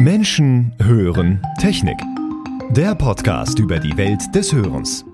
[0.00, 1.98] Menschen hören Technik.
[2.70, 5.04] Der Podcast über die Welt des Hörens.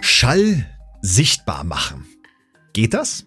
[0.00, 0.66] Schall
[1.00, 2.06] sichtbar machen.
[2.72, 3.26] Geht das?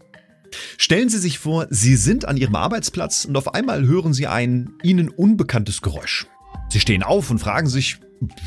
[0.77, 4.73] Stellen Sie sich vor, Sie sind an Ihrem Arbeitsplatz und auf einmal hören Sie ein
[4.81, 6.27] Ihnen unbekanntes Geräusch.
[6.69, 7.99] Sie stehen auf und fragen sich,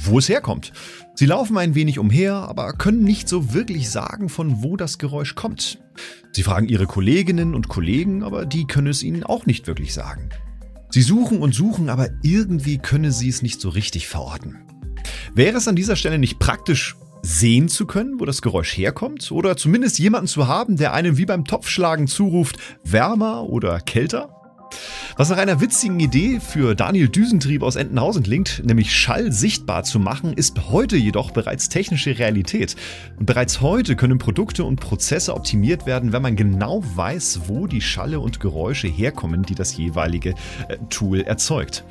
[0.05, 0.73] wo es herkommt.
[1.15, 5.35] Sie laufen ein wenig umher, aber können nicht so wirklich sagen, von wo das Geräusch
[5.35, 5.79] kommt.
[6.33, 10.31] Sie fragen ihre Kolleginnen und Kollegen, aber die können es ihnen auch nicht wirklich sagen.
[10.91, 14.59] Sie suchen und suchen, aber irgendwie können sie es nicht so richtig verorten.
[15.35, 19.31] Wäre es an dieser Stelle nicht praktisch, sehen zu können, wo das Geräusch herkommt?
[19.33, 24.35] Oder zumindest jemanden zu haben, der einem wie beim Topfschlagen zuruft, wärmer oder kälter?
[25.19, 29.99] Was nach einer witzigen Idee für Daniel Düsentrieb aus Entenhausen klingt, nämlich Schall sichtbar zu
[29.99, 32.77] machen, ist heute jedoch bereits technische Realität.
[33.19, 37.81] Und bereits heute können Produkte und Prozesse optimiert werden, wenn man genau weiß, wo die
[37.81, 40.37] Schalle und Geräusche herkommen, die das jeweilige
[40.69, 41.83] äh, Tool erzeugt.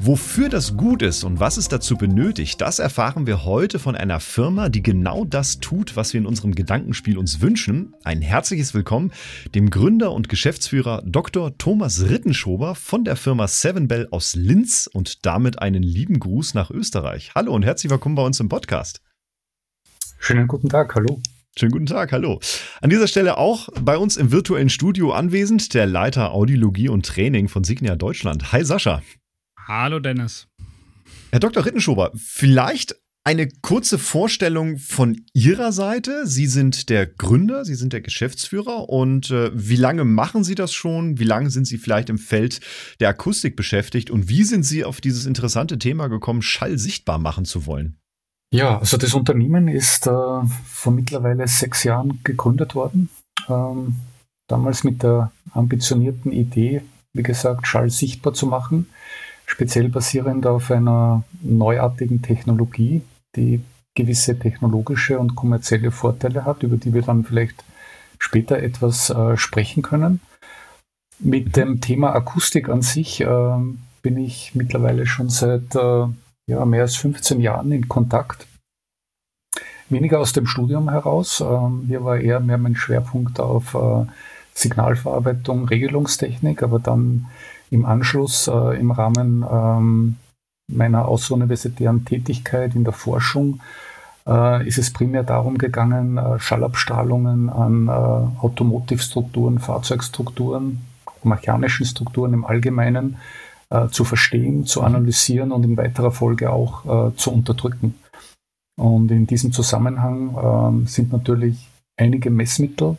[0.00, 4.18] Wofür das gut ist und was es dazu benötigt, das erfahren wir heute von einer
[4.18, 7.94] Firma, die genau das tut, was wir in unserem Gedankenspiel uns wünschen.
[8.02, 9.12] Ein herzliches Willkommen
[9.54, 11.56] dem Gründer und Geschäftsführer Dr.
[11.56, 16.54] Thomas Rittenschober Oktober von der Firma Seven Bell aus Linz und damit einen lieben Gruß
[16.54, 17.32] nach Österreich.
[17.34, 19.02] Hallo und herzlich willkommen bei uns im Podcast.
[20.18, 21.20] Schönen guten Tag, hallo.
[21.58, 22.40] Schönen guten Tag, hallo.
[22.80, 27.48] An dieser Stelle auch bei uns im virtuellen Studio anwesend der Leiter Audiologie und Training
[27.48, 28.50] von Signia Deutschland.
[28.52, 29.02] Hi Sascha.
[29.66, 30.48] Hallo Dennis.
[31.32, 31.66] Herr Dr.
[31.66, 36.26] Rittenschober, vielleicht eine kurze Vorstellung von Ihrer Seite.
[36.26, 40.74] Sie sind der Gründer, Sie sind der Geschäftsführer und äh, wie lange machen Sie das
[40.74, 41.18] schon?
[41.18, 42.60] Wie lange sind Sie vielleicht im Feld
[43.00, 47.46] der Akustik beschäftigt und wie sind Sie auf dieses interessante Thema gekommen, Schall sichtbar machen
[47.46, 47.96] zu wollen?
[48.52, 53.08] Ja, also das Unternehmen ist äh, vor mittlerweile sechs Jahren gegründet worden.
[53.48, 53.96] Ähm,
[54.48, 56.82] damals mit der ambitionierten Idee,
[57.14, 58.86] wie gesagt, Schall sichtbar zu machen
[59.46, 63.02] speziell basierend auf einer neuartigen Technologie,
[63.36, 63.62] die
[63.94, 67.64] gewisse technologische und kommerzielle Vorteile hat, über die wir dann vielleicht
[68.18, 70.20] später etwas äh, sprechen können.
[71.18, 73.56] Mit dem Thema Akustik an sich äh,
[74.02, 76.06] bin ich mittlerweile schon seit äh,
[76.46, 78.46] ja, mehr als 15 Jahren in Kontakt.
[79.88, 81.44] Weniger aus dem Studium heraus.
[81.86, 84.06] Hier war eher mehr mein Schwerpunkt auf äh,
[84.54, 87.26] Signalverarbeitung, Regelungstechnik, aber dann
[87.70, 90.16] im Anschluss äh, im Rahmen ähm,
[90.68, 93.60] meiner außeruniversitären Tätigkeit in der Forschung
[94.26, 100.80] äh, ist es primär darum gegangen, äh, Schallabstrahlungen an äh, Automotivstrukturen, Fahrzeugstrukturen,
[101.22, 103.16] mechanischen Strukturen im Allgemeinen
[103.70, 107.94] äh, zu verstehen, zu analysieren und in weiterer Folge auch äh, zu unterdrücken.
[108.76, 112.96] Und in diesem Zusammenhang ähm, sind natürlich einige Messmittel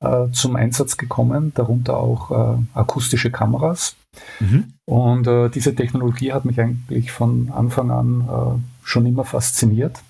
[0.00, 3.96] äh, zum Einsatz gekommen, darunter auch akustische Kameras.
[4.40, 4.72] Mhm.
[4.84, 10.02] Und äh, diese Technologie hat mich eigentlich von Anfang an äh, schon immer fasziniert,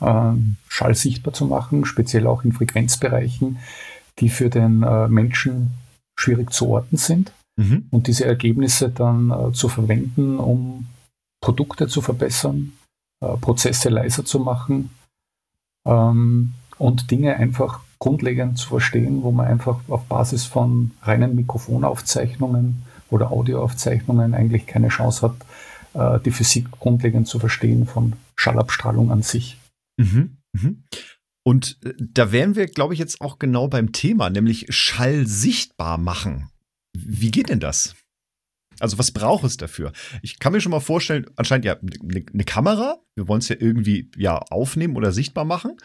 [0.00, 0.32] äh,
[0.68, 3.58] Schall sichtbar zu machen, speziell auch in Frequenzbereichen,
[4.18, 5.72] die für den äh, Menschen
[6.16, 7.32] schwierig zu orten sind.
[7.56, 7.86] Mhm.
[7.90, 10.86] Und diese Ergebnisse dann äh, zu verwenden, um
[11.40, 12.72] Produkte zu verbessern,
[13.20, 14.90] äh, Prozesse leiser zu machen
[15.86, 22.82] ähm, und Dinge einfach grundlegend zu verstehen, wo man einfach auf Basis von reinen Mikrofonaufzeichnungen
[23.10, 25.22] oder Audioaufzeichnungen eigentlich keine Chance
[25.94, 29.56] hat, äh, die Physik grundlegend zu verstehen von Schallabstrahlung an sich.
[29.98, 30.82] Mhm, mhm.
[31.44, 35.96] Und äh, da wären wir, glaube ich, jetzt auch genau beim Thema, nämlich Schall sichtbar
[35.96, 36.48] machen.
[36.92, 37.94] Wie geht denn das?
[38.80, 39.92] Also was braucht es dafür?
[40.22, 42.98] Ich kann mir schon mal vorstellen, anscheinend ja eine ne Kamera.
[43.14, 45.76] Wir wollen es ja irgendwie ja aufnehmen oder sichtbar machen.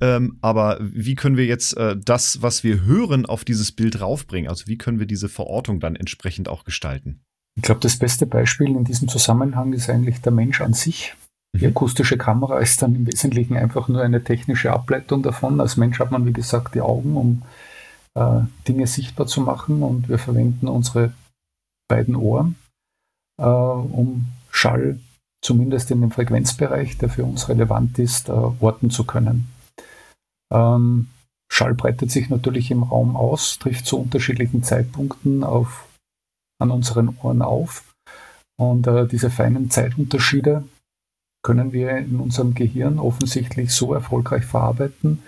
[0.00, 4.48] Ähm, aber wie können wir jetzt äh, das, was wir hören, auf dieses Bild raufbringen?
[4.48, 7.20] Also wie können wir diese Verortung dann entsprechend auch gestalten?
[7.54, 11.14] Ich glaube, das beste Beispiel in diesem Zusammenhang ist eigentlich der Mensch an sich.
[11.54, 11.72] Die mhm.
[11.72, 15.60] akustische Kamera ist dann im Wesentlichen einfach nur eine technische Ableitung davon.
[15.60, 17.42] Als Mensch hat man, wie gesagt, die Augen, um
[18.14, 21.12] äh, Dinge sichtbar zu machen und wir verwenden unsere
[21.92, 22.56] beiden Ohren,
[23.38, 24.98] äh, um Schall
[25.42, 29.48] zumindest in dem Frequenzbereich, der für uns relevant ist, äh, orten zu können.
[30.52, 31.08] Ähm,
[31.50, 35.86] Schall breitet sich natürlich im Raum aus, trifft zu unterschiedlichen Zeitpunkten auf,
[36.58, 37.84] an unseren Ohren auf.
[38.58, 40.64] Und äh, diese feinen Zeitunterschiede
[41.42, 45.22] können wir in unserem Gehirn offensichtlich so erfolgreich verarbeiten,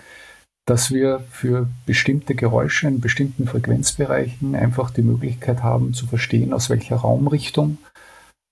[0.65, 6.69] dass wir für bestimmte Geräusche in bestimmten Frequenzbereichen einfach die Möglichkeit haben zu verstehen, aus
[6.69, 7.77] welcher Raumrichtung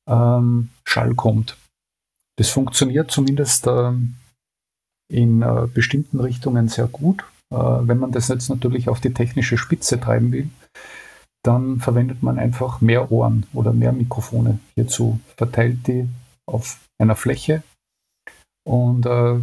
[0.08, 1.58] ähm, Schall kommt.
[2.38, 4.16] Das funktioniert zumindest ähm,
[5.12, 7.24] in äh, bestimmten Richtungen sehr gut.
[7.52, 10.50] Äh, wenn man das jetzt natürlich auf die technische Spitze treiben will,
[11.44, 16.08] dann verwendet man einfach mehr Ohren oder mehr Mikrofone hierzu, verteilt die
[16.48, 17.64] auf einer Fläche
[18.66, 19.40] und äh,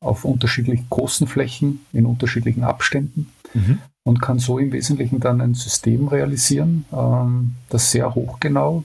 [0.00, 3.78] auf unterschiedlich großen Flächen in unterschiedlichen Abständen mhm.
[4.04, 8.84] und kann so im Wesentlichen dann ein System realisieren, ähm, das sehr hochgenau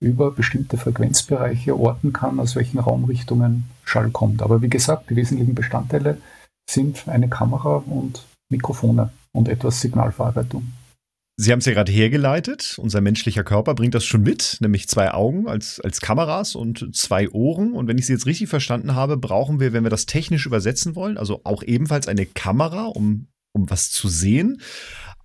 [0.00, 4.42] über bestimmte Frequenzbereiche orten kann, aus welchen Raumrichtungen Schall kommt.
[4.42, 6.18] Aber wie gesagt, die wesentlichen Bestandteile
[6.68, 10.72] sind eine Kamera und Mikrofone und etwas Signalverarbeitung.
[11.42, 12.76] Sie haben es ja gerade hergeleitet.
[12.78, 17.28] Unser menschlicher Körper bringt das schon mit, nämlich zwei Augen als, als Kameras und zwei
[17.30, 17.72] Ohren.
[17.72, 20.94] Und wenn ich Sie jetzt richtig verstanden habe, brauchen wir, wenn wir das technisch übersetzen
[20.94, 24.60] wollen, also auch ebenfalls eine Kamera, um, um was zu sehen.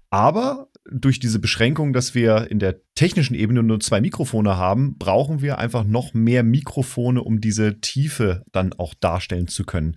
[0.09, 5.43] Aber durch diese Beschränkung, dass wir in der technischen Ebene nur zwei Mikrofone haben, brauchen
[5.43, 9.95] wir einfach noch mehr Mikrofone, um diese Tiefe dann auch darstellen zu können.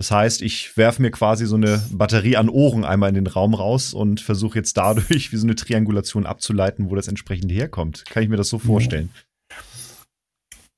[0.00, 3.52] Das heißt, ich werfe mir quasi so eine Batterie an Ohren einmal in den Raum
[3.52, 8.06] raus und versuche jetzt dadurch wie so eine Triangulation abzuleiten, wo das entsprechend herkommt.
[8.08, 9.10] Kann ich mir das so vorstellen?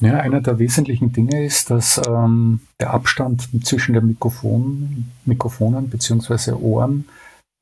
[0.01, 6.55] Ja, einer der wesentlichen Dinge ist, dass ähm, der Abstand zwischen den Mikrofon, Mikrofonen bzw.
[6.55, 7.05] Ohren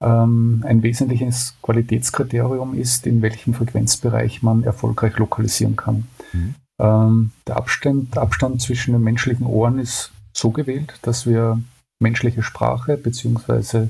[0.02, 6.06] ähm, ein wesentliches Qualitätskriterium ist, in welchem Frequenzbereich man erfolgreich lokalisieren kann.
[6.32, 6.54] Mhm.
[6.80, 11.60] Ähm, der Abstand, Abstand zwischen den menschlichen Ohren ist so gewählt, dass wir
[12.00, 13.88] menschliche Sprache bzw.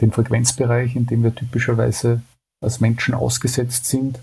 [0.00, 2.22] den Frequenzbereich, in dem wir typischerweise
[2.62, 4.20] als Menschen ausgesetzt sind,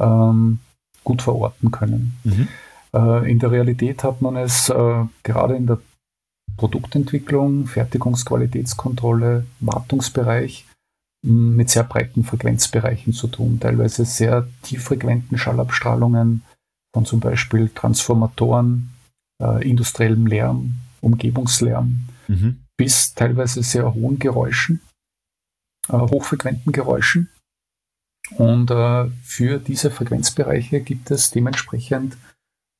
[0.00, 0.60] ähm,
[1.04, 2.18] gut verorten können.
[2.24, 2.48] Mhm.
[2.94, 5.78] Äh, in der Realität hat man es äh, gerade in der
[6.56, 10.66] Produktentwicklung, Fertigungsqualitätskontrolle, Wartungsbereich
[11.22, 16.42] mit sehr breiten Frequenzbereichen zu tun, teilweise sehr tieffrequenten Schallabstrahlungen
[16.94, 18.90] von zum Beispiel Transformatoren,
[19.42, 20.76] äh, industriellem Lärm,
[21.06, 22.64] Umgebungslärm mhm.
[22.76, 24.80] bis teilweise sehr hohen Geräuschen,
[25.88, 27.30] äh, hochfrequenten Geräuschen.
[28.36, 32.16] Und äh, für diese Frequenzbereiche gibt es dementsprechend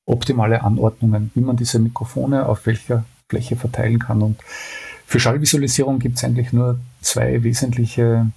[0.05, 4.21] optimale Anordnungen, wie man diese Mikrofone auf welcher Fläche verteilen kann.
[4.21, 4.41] Und
[5.05, 8.29] für Schallvisualisierung gibt es eigentlich nur zwei wesentliche,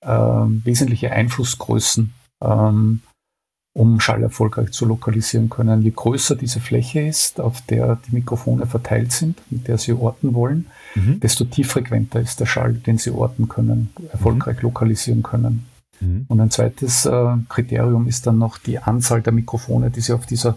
[0.00, 2.12] äh, wesentliche Einflussgrößen.
[2.42, 3.02] Ähm,
[3.74, 5.82] um Schall erfolgreich zu lokalisieren können.
[5.82, 10.34] Je größer diese Fläche ist, auf der die Mikrofone verteilt sind, mit der Sie orten
[10.34, 11.20] wollen, mhm.
[11.20, 14.62] desto tieffrequenter ist der Schall, den Sie orten können, erfolgreich mhm.
[14.62, 15.66] lokalisieren können.
[16.00, 16.26] Mhm.
[16.28, 20.26] Und ein zweites äh, Kriterium ist dann noch die Anzahl der Mikrofone, die Sie auf
[20.26, 20.56] dieser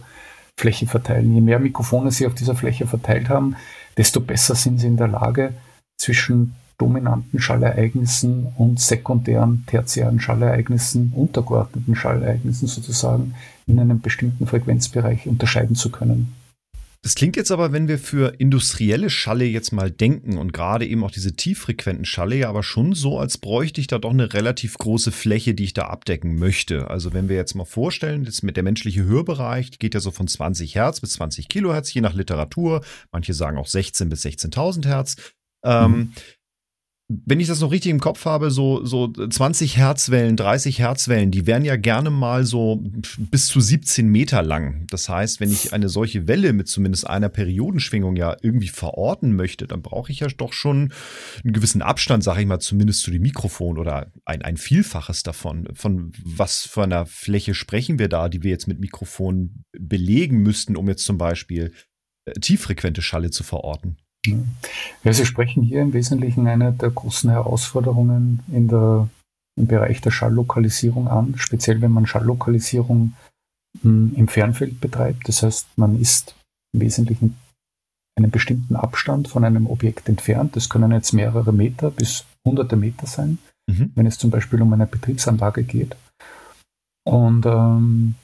[0.58, 1.34] Fläche verteilen.
[1.34, 3.56] Je mehr Mikrofone Sie auf dieser Fläche verteilt haben,
[3.98, 5.54] desto besser sind Sie in der Lage,
[5.98, 13.34] zwischen dominanten Schallereignissen und sekundären, tertiären Schallereignissen, untergeordneten Schallereignissen sozusagen
[13.68, 16.34] in einem bestimmten Frequenzbereich unterscheiden zu können.
[17.06, 21.04] Das klingt jetzt aber, wenn wir für industrielle Schalle jetzt mal denken und gerade eben
[21.04, 24.80] auch diese tieffrequenten Schalle, ja aber schon so, als bräuchte ich da doch eine relativ
[24.80, 26.90] große Fläche, die ich da abdecken möchte.
[26.90, 30.28] Also wenn wir jetzt mal vorstellen, jetzt mit der menschliche Hörbereich geht ja so von
[30.28, 32.84] 20 Hertz bis 20 Kilohertz, je nach Literatur.
[33.12, 35.16] Manche sagen auch 16 bis 16.000 Hertz.
[35.64, 36.14] Ähm, mhm.
[37.08, 41.46] Wenn ich das noch richtig im Kopf habe, so, so 20 Herzwellen, 30 Herzwellen, die
[41.46, 42.84] wären ja gerne mal so
[43.20, 44.88] bis zu 17 Meter lang.
[44.90, 49.68] Das heißt, wenn ich eine solche Welle mit zumindest einer Periodenschwingung ja irgendwie verorten möchte,
[49.68, 50.92] dann brauche ich ja doch schon
[51.44, 55.68] einen gewissen Abstand, sage ich mal, zumindest zu dem Mikrofon oder ein, ein Vielfaches davon.
[55.76, 60.76] Von was für einer Fläche sprechen wir da, die wir jetzt mit Mikrofon belegen müssten,
[60.76, 61.72] um jetzt zum Beispiel
[62.26, 63.98] äh, tieffrequente Schalle zu verorten?
[65.04, 69.08] Ja, Sie sprechen hier im Wesentlichen eine der großen Herausforderungen in der,
[69.58, 73.14] im Bereich der Schalllokalisierung an, speziell wenn man Schalllokalisierung
[73.82, 75.28] hm, im Fernfeld betreibt.
[75.28, 76.36] Das heißt, man ist
[76.74, 77.38] im Wesentlichen
[78.18, 80.56] einen bestimmten Abstand von einem Objekt entfernt.
[80.56, 83.92] Das können jetzt mehrere Meter bis hunderte Meter sein, mhm.
[83.96, 85.96] wenn es zum Beispiel um eine Betriebsanlage geht.
[87.06, 88.16] Und ähm,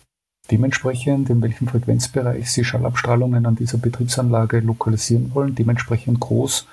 [0.52, 6.68] dementsprechend, in welchem Frequenzbereich Sie Schallabstrahlungen an dieser Betriebsanlage lokalisieren wollen, dementsprechend groß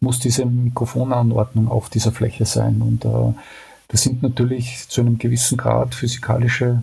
[0.00, 2.82] muss diese Mikrofonanordnung auf dieser Fläche sein.
[2.82, 3.34] Und äh,
[3.88, 6.82] das sind natürlich zu einem gewissen Grad physikalische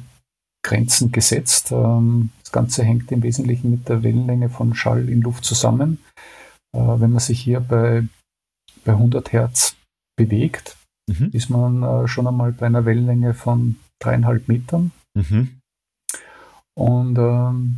[0.64, 1.72] Grenzen gesetzt.
[1.72, 6.00] Ähm, das Ganze hängt im Wesentlichen mit der Wellenlänge von Schall in Luft zusammen.
[6.76, 8.04] Äh, wenn man sich hier bei,
[8.84, 9.76] bei 100 Hertz
[10.18, 10.78] bewegt,
[11.08, 11.30] mhm.
[11.32, 14.92] ist man äh, schon einmal bei einer Wellenlänge von dreieinhalb Metern.
[15.14, 15.61] Mhm.
[16.76, 17.78] Und ähm,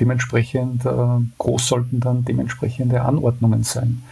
[0.00, 4.02] dementsprechend äh, groß sollten dann dementsprechende Anordnungen sein.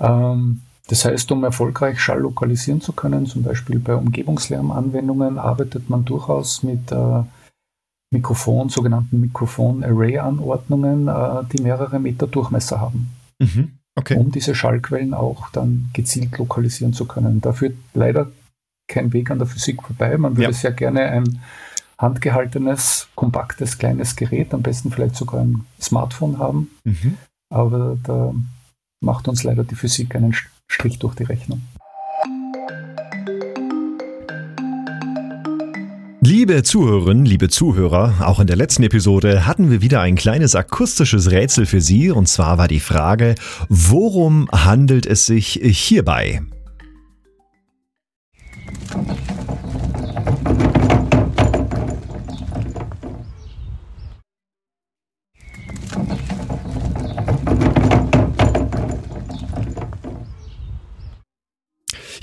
[0.00, 6.06] Ähm, das heißt, um erfolgreich Schall lokalisieren zu können, zum Beispiel bei Umgebungslärmanwendungen, arbeitet man
[6.06, 7.22] durchaus mit äh,
[8.10, 13.10] Mikrofon, sogenannten Mikrofon-Array-Anordnungen, äh, die mehrere Meter Durchmesser haben.
[13.40, 13.78] Mhm.
[13.94, 14.16] okay.
[14.16, 17.40] um diese Schallquellen auch dann gezielt lokalisieren zu können.
[17.40, 18.28] Da führt leider
[18.88, 20.16] kein Weg an der Physik vorbei.
[20.18, 20.52] Man würde ja.
[20.52, 21.40] sehr gerne ein
[21.98, 26.70] handgehaltenes, kompaktes, kleines Gerät, am besten vielleicht sogar ein Smartphone haben.
[26.84, 27.18] Mhm.
[27.50, 28.32] Aber da
[29.00, 30.34] macht uns leider die Physik einen
[30.68, 31.62] Strich durch die Rechnung.
[36.20, 41.30] Liebe Zuhörerinnen, liebe Zuhörer, auch in der letzten Episode hatten wir wieder ein kleines akustisches
[41.30, 43.34] Rätsel für Sie und zwar war die Frage,
[43.70, 46.42] worum handelt es sich hierbei?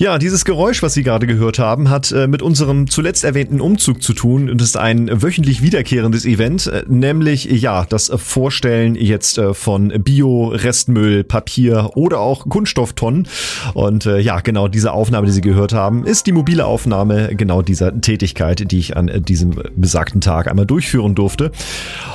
[0.06, 4.04] Ja, dieses Geräusch, was Sie gerade gehört haben, hat äh, mit unserem zuletzt erwähnten Umzug
[4.04, 9.56] zu tun und ist ein wöchentlich wiederkehrendes Event, äh, nämlich ja, das Vorstellen jetzt äh,
[9.56, 13.28] von Bio, Restmüll, Papier oder auch Kunststofftonnen.
[13.74, 17.64] Und äh, ja, genau diese Aufnahme, die Sie gehört haben, ist die mobile Aufnahme genau
[17.64, 21.50] dieser Tätigkeit, die ich an äh, diesem besagten Tag einmal durchführen durfte.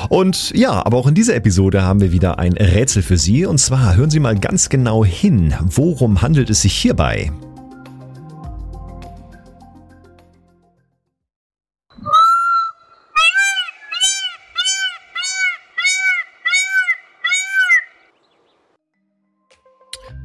[0.09, 3.47] Und ja, aber auch in dieser Episode haben wir wieder ein Rätsel für Sie.
[3.47, 7.32] Und zwar hören Sie mal ganz genau hin, worum handelt es sich hierbei?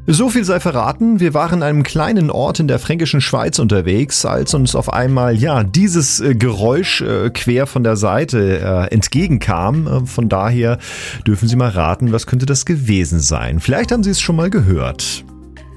[0.07, 4.23] So viel sei verraten, wir waren in einem kleinen Ort in der fränkischen Schweiz unterwegs,
[4.23, 9.87] als uns auf einmal ja dieses äh, Geräusch äh, quer von der Seite äh, entgegenkam.
[9.87, 10.77] Äh, von daher
[11.25, 13.59] dürfen Sie mal raten, was könnte das gewesen sein.
[13.59, 15.25] Vielleicht haben Sie es schon mal gehört.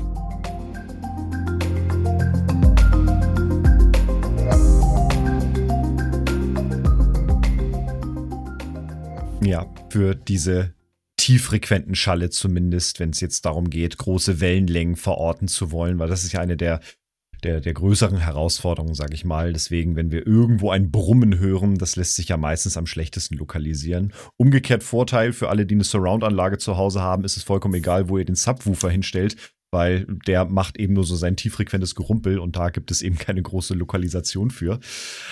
[9.43, 10.73] Ja, für diese
[11.17, 16.23] tieffrequenten Schalle zumindest, wenn es jetzt darum geht, große Wellenlängen verorten zu wollen, weil das
[16.23, 16.79] ist ja eine der
[17.45, 19.53] der, der größeren Herausforderungen, sage ich mal.
[19.53, 24.13] Deswegen, wenn wir irgendwo ein Brummen hören, das lässt sich ja meistens am schlechtesten lokalisieren.
[24.37, 28.17] Umgekehrt Vorteil für alle, die eine Surround-Anlage zu Hause haben, ist es vollkommen egal, wo
[28.17, 29.35] ihr den Subwoofer hinstellt
[29.75, 33.41] weil der macht eben nur so sein tieffrequentes Gerumpel und da gibt es eben keine
[33.41, 34.79] große Lokalisation für.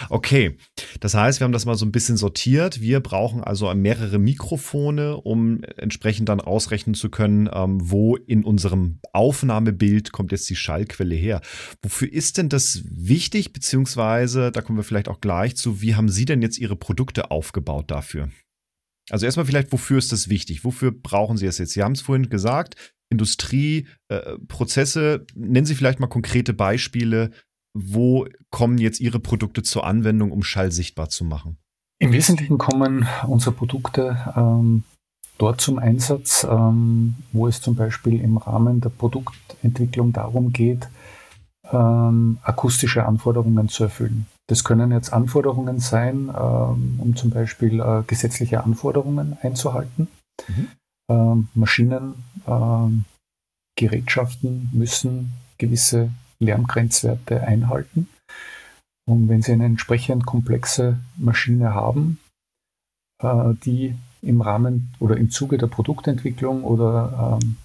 [0.10, 0.58] Okay,
[1.00, 2.82] das heißt, wir haben das mal so ein bisschen sortiert.
[2.82, 9.00] Wir brauchen also mehrere Mikrofone, um entsprechend dann ausrechnen zu können, ähm, wo in unserem
[9.14, 11.40] Aufnahmebild kommt jetzt die Schallquelle her.
[11.82, 16.10] Wofür ist denn das wichtig, beziehungsweise, da kommen wir vielleicht auch gleich zu, wie haben
[16.10, 18.28] Sie denn jetzt Ihre Produkte aufgebaut dafür?
[19.10, 20.64] Also erstmal vielleicht, wofür ist das wichtig?
[20.64, 21.74] Wofür brauchen Sie es jetzt?
[21.74, 22.76] Sie haben es vorhin gesagt,
[23.14, 25.26] Industrie, äh, Prozesse.
[25.36, 27.32] Nennen Sie vielleicht mal konkrete Beispiele.
[27.74, 31.58] Wo kommen jetzt Ihre Produkte zur Anwendung, um Schall sichtbar zu machen?
[32.00, 34.84] Im Wesentlichen kommen unsere Produkte ähm,
[35.38, 40.90] dort zum Einsatz, ähm, wo es zum Beispiel im Rahmen der Produktentwicklung darum geht,
[41.72, 44.26] ähm, akustische Anforderungen zu erfüllen.
[44.48, 50.08] Das können jetzt Anforderungen sein, ähm, um zum Beispiel äh, gesetzliche Anforderungen einzuhalten.
[50.48, 50.68] Mhm.
[51.14, 52.16] Ähm, Maschinen,
[52.48, 53.06] ähm,
[53.78, 58.10] Gerätschaften müssen gewisse Lärmgrenzwerte einhalten.
[59.06, 62.20] Und wenn Sie eine entsprechend komplexe Maschine haben,
[63.22, 67.58] äh, die im Rahmen oder im Zuge der Produktentwicklung oder ähm,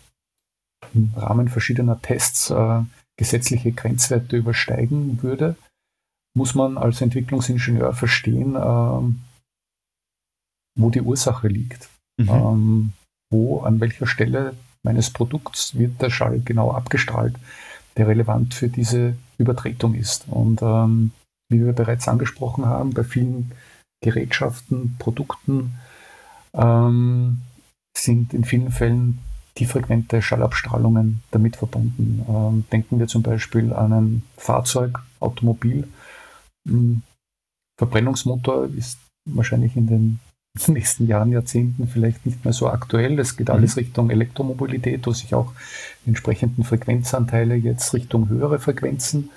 [0.94, 2.82] im Rahmen verschiedener Tests äh,
[3.16, 5.56] gesetzliche Grenzwerte übersteigen würde,
[6.36, 8.54] muss man als Entwicklungsingenieur verstehen,
[10.78, 11.88] wo die Ursache liegt.
[12.20, 12.92] Mhm.
[13.30, 17.34] Wo, an welcher Stelle meines Produkts wird der Schall genau abgestrahlt,
[17.96, 20.24] der relevant für diese Übertretung ist.
[20.28, 21.12] Und ähm,
[21.50, 23.52] wie wir bereits angesprochen haben, bei vielen
[24.02, 25.74] Gerätschaften, Produkten
[26.54, 27.42] ähm,
[27.96, 29.18] sind in vielen Fällen
[29.54, 32.24] tieffrequente Schallabstrahlungen damit verbunden.
[32.28, 35.88] Ähm, denken wir zum Beispiel an ein Fahrzeug, Automobil.
[36.68, 37.02] Hm,
[37.76, 40.20] Verbrennungsmotor ist wahrscheinlich in den
[40.68, 43.18] nächsten Jahren, Jahrzehnten vielleicht nicht mehr so aktuell.
[43.18, 43.80] Es geht alles mhm.
[43.80, 45.52] Richtung Elektromobilität, wo sich auch
[46.04, 49.30] die entsprechenden Frequenzanteile jetzt Richtung höhere Frequenzen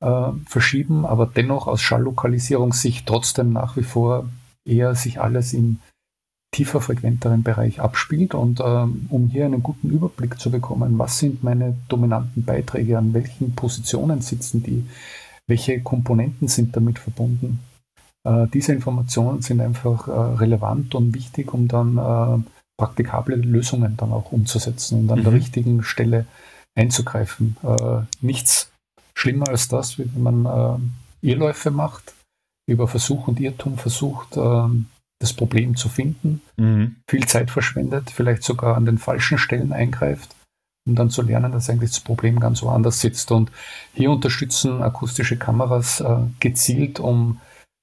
[0.00, 4.28] äh, verschieben, aber dennoch aus Schalllokalisierungssicht trotzdem nach wie vor
[4.64, 5.80] eher sich alles im
[6.50, 8.34] tiefer frequenteren Bereich abspielt.
[8.34, 13.14] Und ähm, um hier einen guten Überblick zu bekommen, was sind meine dominanten Beiträge, an
[13.14, 14.84] welchen Positionen sitzen die,
[15.46, 17.60] welche Komponenten sind damit verbunden,
[18.52, 22.42] diese Informationen sind einfach äh, relevant und wichtig, um dann äh,
[22.78, 25.24] praktikable Lösungen dann auch umzusetzen und an mhm.
[25.24, 26.26] der richtigen Stelle
[26.76, 27.56] einzugreifen.
[27.62, 28.70] Äh, nichts
[29.14, 32.14] schlimmer als das, wenn man äh, Irrläufe macht,
[32.68, 34.68] über Versuch und Irrtum versucht, äh,
[35.20, 36.96] das Problem zu finden, mhm.
[37.10, 40.36] viel Zeit verschwendet, vielleicht sogar an den falschen Stellen eingreift,
[40.86, 43.32] um dann zu lernen, dass eigentlich das Problem ganz woanders sitzt.
[43.32, 43.50] Und
[43.94, 47.40] hier unterstützen akustische Kameras äh, gezielt, um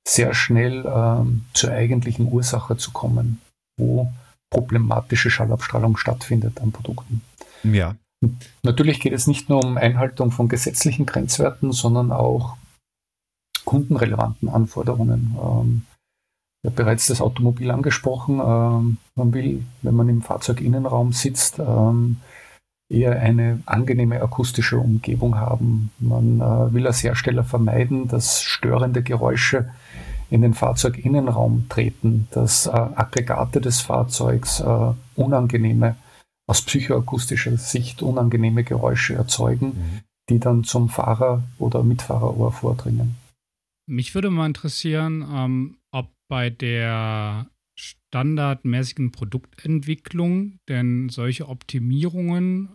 [0.08, 3.42] sehr schnell äh, zur eigentlichen Ursache zu kommen,
[3.78, 4.12] wo
[4.50, 7.22] problematische Schallabstrahlung stattfindet an Produkten.
[7.64, 7.96] Ja.
[8.64, 12.56] Natürlich geht es nicht nur um Einhaltung von gesetzlichen Grenzwerten, sondern auch
[13.66, 15.36] kundenrelevanten Anforderungen.
[15.42, 15.86] Ähm,
[16.64, 18.40] ich habe bereits das Automobil angesprochen.
[18.40, 22.18] Ähm, man will, wenn man im Fahrzeuginnenraum sitzt, ähm,
[22.90, 25.92] eher eine angenehme akustische Umgebung haben.
[26.00, 29.70] Man äh, will als Hersteller vermeiden, dass störende Geräusche
[30.30, 35.96] in den Fahrzeuginnenraum treten, dass äh, Aggregate des Fahrzeugs äh, unangenehme,
[36.48, 40.02] aus psychoakustischer Sicht unangenehme Geräusche erzeugen, mhm.
[40.30, 43.16] die dann zum Fahrer oder Mitfahrerohr vordringen.
[43.88, 52.70] Mich würde mal interessieren, ähm, ob bei der standardmäßigen Produktentwicklung denn solche Optimierungen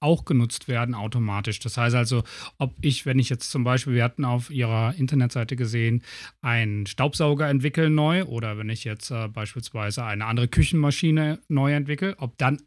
[0.00, 1.60] auch genutzt werden automatisch.
[1.60, 2.24] Das heißt also,
[2.58, 6.02] ob ich, wenn ich jetzt zum Beispiel, wir hatten auf ihrer Internetseite gesehen,
[6.40, 12.16] einen Staubsauger entwickeln neu oder wenn ich jetzt äh, beispielsweise eine andere Küchenmaschine neu entwickle,
[12.18, 12.62] ob dann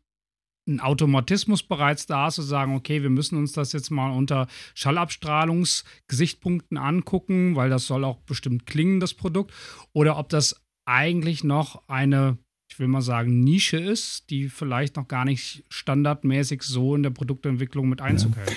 [0.68, 4.48] ein Automatismus bereits da ist, zu sagen, okay, wir müssen uns das jetzt mal unter
[4.76, 9.54] Schallabstrahlungsgesichtspunkten angucken, weil das soll auch bestimmt klingen, das Produkt,
[9.92, 12.38] oder ob das eigentlich noch eine
[12.74, 17.12] ich will mal sagen, Nische ist, die vielleicht noch gar nicht standardmäßig so in der
[17.12, 18.56] Produktentwicklung mit Einzug hält?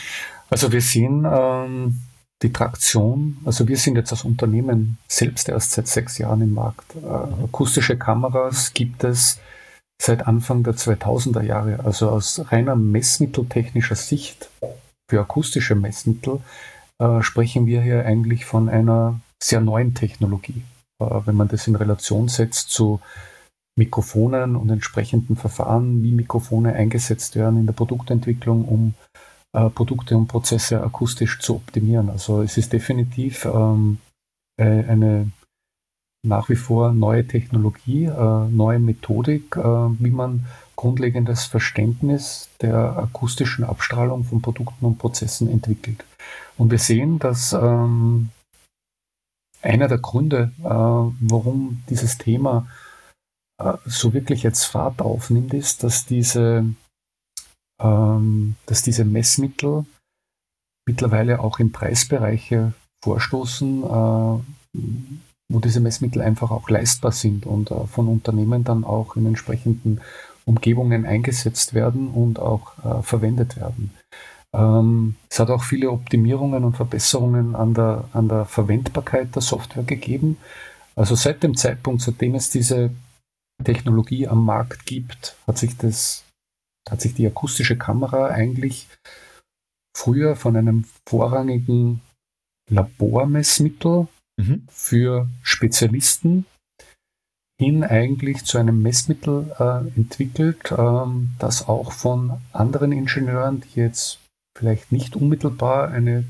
[0.49, 2.01] Also wir sehen ähm,
[2.41, 6.97] die Traktion, also wir sind jetzt als Unternehmen selbst erst seit sechs Jahren im Markt.
[6.97, 9.39] Äh, akustische Kameras gibt es
[10.01, 11.85] seit Anfang der 2000er Jahre.
[11.85, 14.49] Also aus reiner messmitteltechnischer Sicht
[15.11, 16.41] für akustische Messmittel
[16.99, 20.63] äh, sprechen wir hier eigentlich von einer sehr neuen Technologie.
[21.01, 23.01] Äh, wenn man das in Relation setzt zu
[23.77, 28.95] Mikrofonen und entsprechenden Verfahren, wie Mikrofone eingesetzt werden in der Produktentwicklung, um
[29.53, 32.11] äh, Produkte und Prozesse akustisch zu optimieren.
[32.11, 33.99] Also es ist definitiv ähm,
[34.59, 35.31] äh, eine
[36.27, 43.65] nach wie vor neue Technologie, äh, neue Methodik, äh, wie man grundlegendes Verständnis der akustischen
[43.65, 46.05] Abstrahlung von Produkten und Prozessen entwickelt.
[46.59, 48.31] Und wir sehen, dass ähm,
[49.63, 52.67] einer der Gründe, äh, warum dieses Thema
[53.85, 56.67] so wirklich jetzt Fahrt aufnimmt, ist, dass diese,
[57.81, 59.87] ähm, dass diese Messmittel
[60.87, 64.39] mittlerweile auch in Preisbereiche vorstoßen, äh,
[65.49, 70.01] wo diese Messmittel einfach auch leistbar sind und äh, von Unternehmen dann auch in entsprechenden
[70.45, 73.91] Umgebungen eingesetzt werden und auch äh, verwendet werden.
[74.53, 79.83] Ähm, es hat auch viele Optimierungen und Verbesserungen an der, an der Verwendbarkeit der Software
[79.83, 80.37] gegeben.
[80.95, 82.91] Also seit dem Zeitpunkt, seitdem es diese
[83.65, 86.25] Technologie am Markt gibt, hat sich das,
[86.89, 88.89] hat sich die akustische Kamera eigentlich
[89.97, 92.01] früher von einem vorrangigen
[92.71, 94.67] Labormessmittel mhm.
[94.69, 96.45] für Spezialisten
[97.59, 104.19] hin eigentlich zu einem Messmittel äh, entwickelt, ähm, das auch von anderen Ingenieuren, die jetzt
[104.57, 106.25] vielleicht nicht unmittelbar eine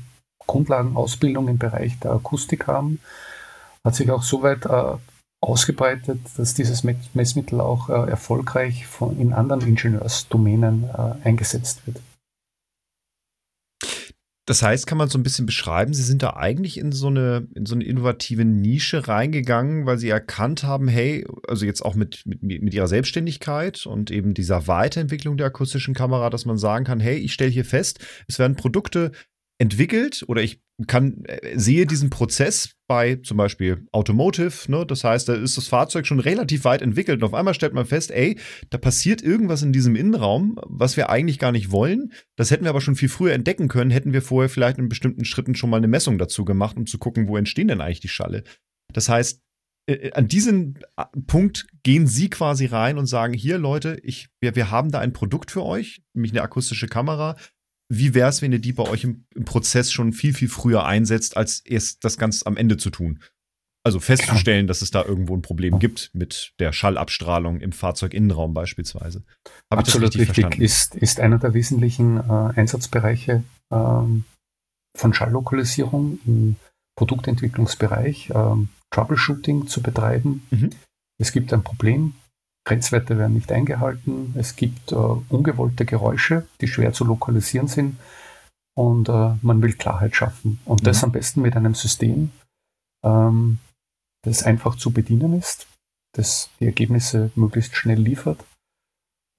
[0.45, 2.99] Grundlagenausbildung im Bereich der Akustik haben,
[3.83, 4.97] hat sich auch so weit äh,
[5.47, 11.97] ausgebreitet, dass dieses Messmittel auch äh, erfolgreich von, in anderen Ingenieursdomänen äh, eingesetzt wird.
[14.45, 17.47] Das heißt, kann man so ein bisschen beschreiben, Sie sind da eigentlich in so eine,
[17.53, 22.23] in so eine innovative Nische reingegangen, weil Sie erkannt haben, hey, also jetzt auch mit,
[22.25, 27.01] mit, mit Ihrer Selbstständigkeit und eben dieser Weiterentwicklung der akustischen Kamera, dass man sagen kann,
[27.01, 29.11] hey, ich stelle hier fest, es werden Produkte
[29.59, 34.85] entwickelt oder ich kann, äh, sehe diesen Prozess bei zum Beispiel Automotive, ne?
[34.85, 37.85] Das heißt, da ist das Fahrzeug schon relativ weit entwickelt und auf einmal stellt man
[37.85, 38.39] fest, ey,
[38.69, 42.13] da passiert irgendwas in diesem Innenraum, was wir eigentlich gar nicht wollen.
[42.35, 45.25] Das hätten wir aber schon viel früher entdecken können, hätten wir vorher vielleicht in bestimmten
[45.25, 48.07] Schritten schon mal eine Messung dazu gemacht, um zu gucken, wo entstehen denn eigentlich die
[48.07, 48.43] Schalle.
[48.93, 49.41] Das heißt,
[49.87, 50.79] äh, äh, an diesen
[51.25, 55.13] Punkt gehen Sie quasi rein und sagen, hier Leute, ich, wir, wir haben da ein
[55.13, 57.35] Produkt für euch, nämlich eine akustische Kamera
[57.89, 60.85] wie wäre es, wenn ihr die bei euch im, im, Prozess schon viel, viel früher
[60.85, 63.19] einsetzt, als erst das ganz am Ende zu tun?
[63.83, 64.67] Also festzustellen, Klar.
[64.67, 69.23] dass es da irgendwo ein Problem gibt mit der Schallabstrahlung im Fahrzeuginnenraum beispielsweise.
[69.71, 70.59] Hab Absolut richtig, richtig.
[70.59, 74.25] Ist, ist einer der wesentlichen äh, Einsatzbereiche ähm,
[74.93, 76.57] von Schalllokalisierung im
[76.97, 80.45] Produktentwicklungsbereich, ähm, Troubleshooting zu betreiben.
[80.49, 80.71] Mhm.
[81.17, 82.13] Es gibt ein Problem,
[82.67, 87.97] Grenzwerte werden nicht eingehalten, es gibt äh, ungewollte Geräusche, die schwer zu lokalisieren sind
[88.75, 90.59] und äh, man will Klarheit schaffen.
[90.65, 90.85] Und mhm.
[90.85, 92.31] das am besten mit einem System,
[93.05, 93.59] ähm,
[94.25, 95.67] das einfach zu bedienen ist,
[96.13, 98.43] das die Ergebnisse möglichst schnell liefert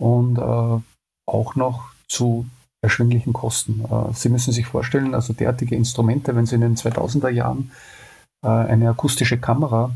[0.01, 0.81] und äh,
[1.27, 2.47] auch noch zu
[2.83, 3.85] erschwinglichen Kosten.
[3.85, 7.73] Äh, Sie müssen sich vorstellen, also derartige Instrumente, wenn Sie in den 2000er Jahren
[8.43, 9.95] äh, eine akustische Kamera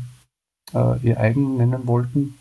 [0.71, 2.37] äh, Ihr eigen nennen wollten,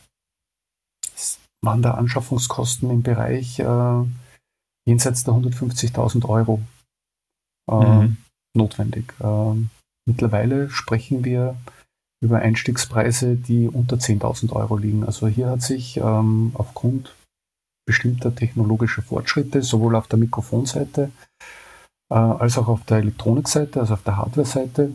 [1.62, 3.58] waren da Anschaffungskosten im Bereich
[4.86, 6.60] jenseits der 150.000 Euro
[7.70, 8.16] mhm.
[8.56, 9.14] notwendig.
[9.20, 9.70] Ähm,
[10.06, 11.56] mittlerweile sprechen wir
[12.22, 15.04] über Einstiegspreise, die unter 10.000 Euro liegen.
[15.04, 17.14] Also hier hat sich ähm, aufgrund
[17.84, 21.10] bestimmter technologischer Fortschritte, sowohl auf der Mikrofonseite
[22.10, 24.92] äh, als auch auf der Elektronikseite, also auf der Hardware-Seite,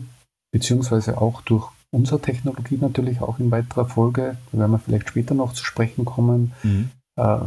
[0.52, 5.34] beziehungsweise auch durch unsere Technologie natürlich auch in weiterer Folge, da werden wir vielleicht später
[5.34, 6.90] noch zu sprechen kommen, mhm.
[7.16, 7.38] äh,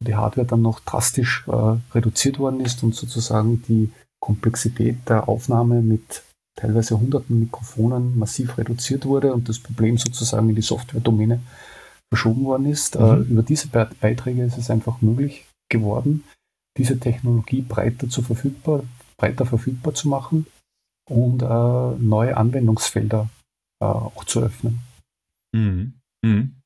[0.00, 5.82] die Hardware dann noch drastisch äh, reduziert worden ist und sozusagen die Komplexität der Aufnahme
[5.82, 6.22] mit
[6.56, 11.40] teilweise hunderten Mikrofonen massiv reduziert wurde und das Problem sozusagen in die Software-Domäne
[12.12, 12.96] verschoben worden ist.
[12.96, 13.22] Äh, mhm.
[13.24, 16.24] über diese Beiträge ist es einfach möglich geworden,
[16.76, 18.84] diese Technologie breiter, zu verfügbar,
[19.16, 20.46] breiter verfügbar zu machen
[21.08, 23.28] und äh, neue Anwendungsfelder
[23.80, 24.80] äh, auch zu öffnen.
[25.52, 25.94] Mhm.
[26.22, 26.62] Mhm.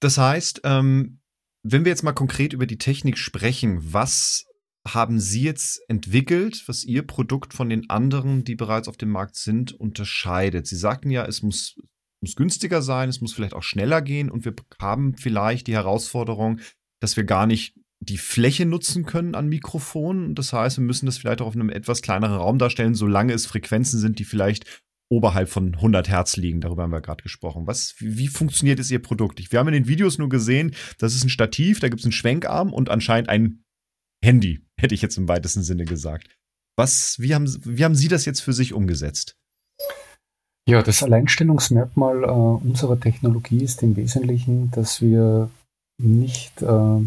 [0.00, 1.20] Das heißt, ähm,
[1.62, 4.44] wenn wir jetzt mal konkret über die Technik sprechen, was
[4.86, 9.36] haben Sie jetzt entwickelt, was Ihr Produkt von den anderen, die bereits auf dem Markt
[9.36, 10.66] sind, unterscheidet?
[10.66, 11.76] Sie sagten ja, es muss
[12.20, 16.60] muss günstiger sein, es muss vielleicht auch schneller gehen und wir haben vielleicht die Herausforderung,
[17.00, 17.74] dass wir gar nicht
[18.06, 20.34] die Fläche nutzen können an Mikrofonen.
[20.34, 23.46] Das heißt, wir müssen das vielleicht auch auf einem etwas kleineren Raum darstellen, solange es
[23.46, 26.60] Frequenzen sind, die vielleicht oberhalb von 100 Hertz liegen.
[26.60, 27.66] Darüber haben wir gerade gesprochen.
[27.66, 29.52] Was, wie, funktioniert es Ihr Produkt?
[29.52, 32.12] Wir haben in den Videos nur gesehen, das ist ein Stativ, da gibt es einen
[32.12, 33.62] Schwenkarm und anscheinend ein
[34.24, 36.28] Handy, hätte ich jetzt im weitesten Sinne gesagt.
[36.76, 39.36] Was, wie haben, wie haben Sie das jetzt für sich umgesetzt?
[40.68, 45.48] Ja, das Alleinstellungsmerkmal äh, unserer Technologie ist im Wesentlichen, dass wir
[46.02, 47.00] nicht äh,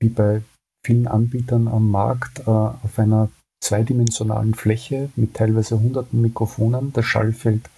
[0.00, 0.42] wie bei
[0.84, 3.30] vielen Anbietern am Markt äh, auf einer
[3.62, 7.68] zweidimensionalen Fläche mit teilweise hunderten Mikrofonen das Schallfeld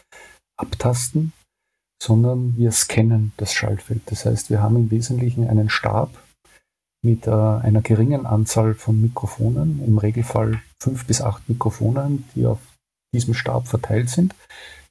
[0.58, 1.32] abtasten,
[2.02, 4.02] sondern wir scannen das Schallfeld.
[4.06, 6.10] Das heißt, wir haben im Wesentlichen einen Stab
[7.02, 12.58] mit äh, einer geringen Anzahl von Mikrofonen, im Regelfall fünf bis acht Mikrofonen, die auf
[13.14, 14.34] diesem Stab verteilt sind.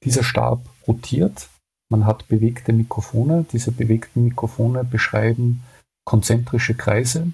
[0.04, 1.50] Dieser Stab rotiert.
[1.90, 3.46] Man hat bewegte Mikrofone.
[3.52, 5.64] Diese bewegten Mikrofone beschreiben
[6.08, 7.34] konzentrische Kreise.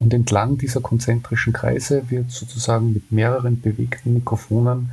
[0.00, 4.92] Und entlang dieser konzentrischen Kreise wird sozusagen mit mehreren bewegten Mikrofonen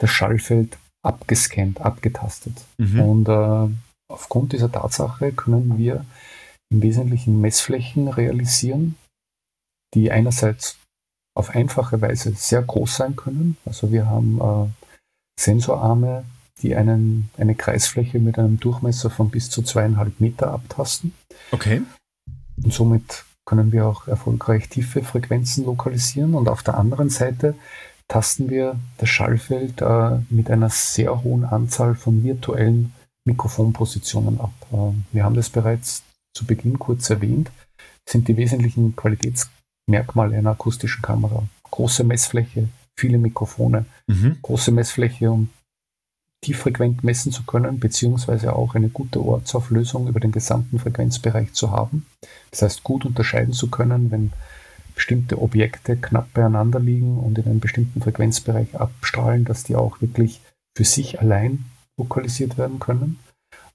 [0.00, 2.54] das Schallfeld abgescannt, abgetastet.
[2.78, 3.00] Mhm.
[3.00, 3.68] Und äh,
[4.10, 6.06] aufgrund dieser Tatsache können wir
[6.70, 8.96] im Wesentlichen Messflächen realisieren,
[9.94, 10.78] die einerseits
[11.36, 13.58] auf einfache Weise sehr groß sein können.
[13.66, 14.88] Also wir haben äh,
[15.38, 16.24] Sensorarme,
[16.62, 21.12] die einen, eine Kreisfläche mit einem Durchmesser von bis zu zweieinhalb Meter abtasten.
[21.50, 21.82] Okay.
[22.62, 26.34] Und somit können wir auch erfolgreich tiefe Frequenzen lokalisieren.
[26.34, 27.54] Und auf der anderen Seite
[28.08, 32.92] tasten wir das Schallfeld äh, mit einer sehr hohen Anzahl von virtuellen
[33.24, 34.52] Mikrofonpositionen ab.
[34.72, 36.02] Äh, wir haben das bereits
[36.34, 37.50] zu Beginn kurz erwähnt,
[38.08, 41.42] sind die wesentlichen Qualitätsmerkmale einer akustischen Kamera.
[41.70, 42.68] Große Messfläche,
[42.98, 44.38] viele Mikrofone, mhm.
[44.42, 45.50] große Messfläche, um
[46.40, 52.06] tieffrequent messen zu können, beziehungsweise auch eine gute Ortsauflösung über den gesamten Frequenzbereich zu haben.
[52.50, 54.32] Das heißt, gut unterscheiden zu können, wenn
[54.94, 60.40] bestimmte Objekte knapp beieinander liegen und in einem bestimmten Frequenzbereich abstrahlen, dass die auch wirklich
[60.76, 61.64] für sich allein
[61.96, 63.18] lokalisiert werden können.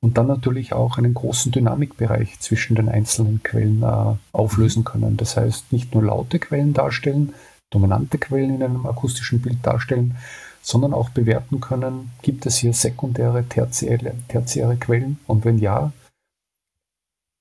[0.02, 5.15] Und dann natürlich auch einen großen Dynamikbereich zwischen den einzelnen Quellen äh, auflösen können.
[5.15, 7.34] Das heißt, nicht nur laute Quellen darstellen,
[7.71, 10.17] dominante Quellen in einem akustischen Bild darstellen,
[10.63, 15.91] sondern auch bewerten können, gibt es hier sekundäre, tertiäre, tertiäre Quellen und wenn ja,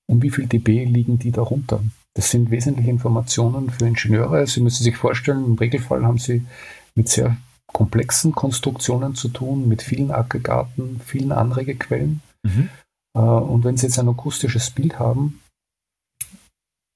[0.07, 1.81] um wie viel dB liegen die darunter?
[2.15, 4.45] Das sind wesentliche Informationen für Ingenieure.
[4.45, 6.45] Sie müssen sich vorstellen, im Regelfall haben Sie
[6.93, 12.21] mit sehr komplexen Konstruktionen zu tun, mit vielen Aggregaten, vielen Anregequellen.
[12.43, 12.69] Mhm.
[13.15, 15.39] Äh, und wenn Sie jetzt ein akustisches Bild haben,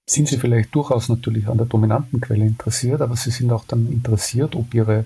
[0.07, 3.91] sind Sie vielleicht durchaus natürlich an der dominanten Quelle interessiert, aber Sie sind auch dann
[3.91, 5.05] interessiert, ob Ihre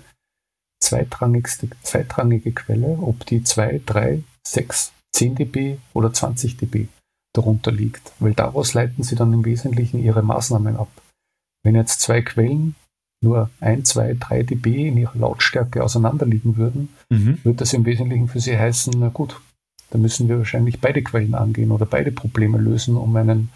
[0.81, 6.87] zweitrangigste, zweitrangige Quelle, ob die 2, 3, 6, 10 dB oder 20 dB
[7.33, 8.11] darunter liegt.
[8.19, 10.89] Weil daraus leiten Sie dann im Wesentlichen Ihre Maßnahmen ab.
[11.63, 12.75] Wenn jetzt zwei Quellen
[13.23, 17.37] nur 1, 2, 3 dB in ihrer Lautstärke auseinanderliegen würden, mhm.
[17.43, 19.39] würde das im Wesentlichen für Sie heißen, na gut,
[19.91, 23.49] dann müssen wir wahrscheinlich beide Quellen angehen oder beide Probleme lösen, um einen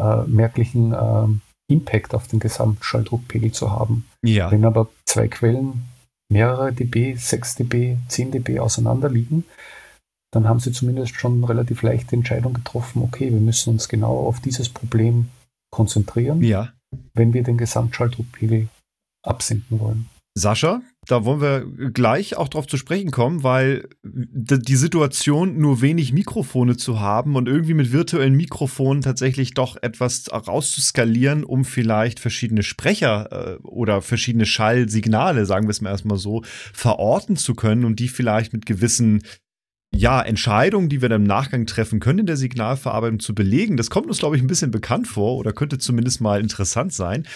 [0.00, 4.06] äh, merklichen äh, Impact auf den Gesamtschalldruckpegel zu haben.
[4.22, 4.50] Ja.
[4.50, 5.84] Wenn aber zwei Quellen
[6.28, 9.44] mehrere dB, 6 dB, 10 dB auseinander liegen,
[10.32, 14.40] dann haben sie zumindest schon relativ leichte Entscheidung getroffen, okay, wir müssen uns genau auf
[14.40, 15.30] dieses Problem
[15.70, 16.72] konzentrieren, ja.
[17.14, 18.68] wenn wir den Gesamtschalldruckpegel
[19.22, 20.08] absenken wollen.
[20.38, 26.12] Sascha, da wollen wir gleich auch drauf zu sprechen kommen, weil die Situation, nur wenig
[26.12, 32.62] Mikrofone zu haben und irgendwie mit virtuellen Mikrofonen tatsächlich doch etwas rauszuskalieren, um vielleicht verschiedene
[32.62, 37.98] Sprecher äh, oder verschiedene Schallsignale, sagen wir es mal erstmal so, verorten zu können und
[37.98, 39.22] die vielleicht mit gewissen
[39.94, 43.88] ja, Entscheidungen, die wir dann im Nachgang treffen können in der Signalverarbeitung zu belegen, das
[43.88, 47.26] kommt uns, glaube ich, ein bisschen bekannt vor oder könnte zumindest mal interessant sein.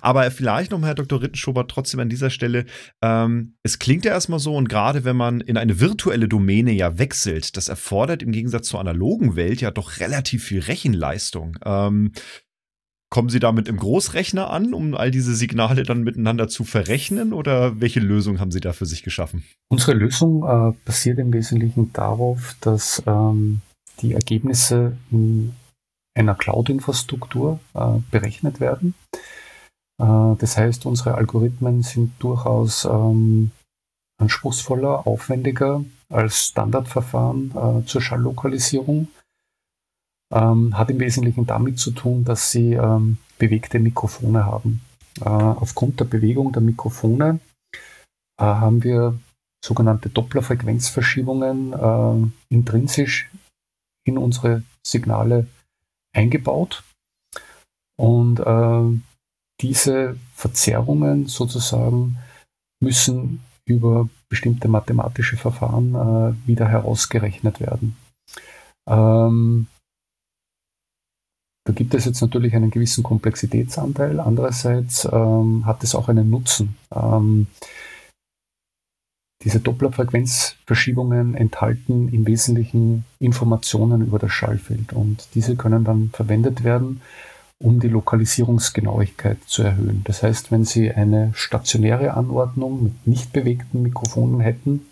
[0.00, 1.22] Aber vielleicht noch mal, Herr Dr.
[1.22, 2.66] Rittenschober, trotzdem an dieser Stelle,
[3.02, 6.98] ähm, es klingt ja erstmal so und gerade wenn man in eine virtuelle Domäne ja
[6.98, 11.56] wechselt, das erfordert im Gegensatz zur analogen Welt ja doch relativ viel Rechenleistung.
[11.64, 12.12] Ähm,
[13.12, 17.80] Kommen Sie damit im Großrechner an, um all diese Signale dann miteinander zu verrechnen oder
[17.80, 19.42] welche Lösung haben Sie da für sich geschaffen?
[19.68, 23.62] Unsere Lösung äh, basiert im Wesentlichen darauf, dass ähm,
[24.00, 25.52] die Ergebnisse in
[26.14, 28.94] einer Cloud-Infrastruktur äh, berechnet werden.
[30.00, 33.50] Äh, das heißt, unsere Algorithmen sind durchaus ähm,
[34.20, 39.08] anspruchsvoller, aufwendiger als Standardverfahren äh, zur Schalllokalisierung
[40.32, 44.82] ähm, hat im Wesentlichen damit zu tun, dass sie ähm, bewegte Mikrofone haben.
[45.20, 47.40] Äh, aufgrund der Bewegung der Mikrofone
[48.40, 49.18] äh, haben wir
[49.64, 53.30] sogenannte Dopplerfrequenzverschiebungen äh, intrinsisch
[54.06, 55.46] in unsere Signale
[56.14, 56.82] eingebaut.
[57.98, 59.00] Und äh,
[59.60, 62.18] diese Verzerrungen sozusagen
[62.82, 67.96] müssen über bestimmte mathematische Verfahren äh, wieder herausgerechnet werden.
[68.88, 69.66] Ähm,
[71.70, 74.18] da gibt es jetzt natürlich einen gewissen Komplexitätsanteil.
[74.18, 76.74] Andererseits ähm, hat es auch einen Nutzen.
[76.92, 77.46] Ähm,
[79.44, 87.02] diese Dopplerfrequenzverschiebungen enthalten im Wesentlichen Informationen über das Schallfeld und diese können dann verwendet werden,
[87.62, 90.02] um die Lokalisierungsgenauigkeit zu erhöhen.
[90.04, 94.86] Das heißt, wenn Sie eine stationäre Anordnung mit nicht bewegten Mikrofonen hätten,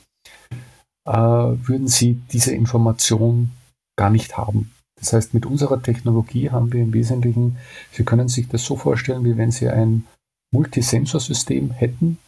[1.09, 3.51] äh, würden Sie diese Information
[3.97, 4.71] gar nicht haben.
[5.01, 7.57] Das heißt, mit unserer Technologie haben wir im Wesentlichen,
[7.93, 10.07] Sie können sich das so vorstellen, wie wenn Sie ein
[10.53, 12.19] Multisensorsystem hätten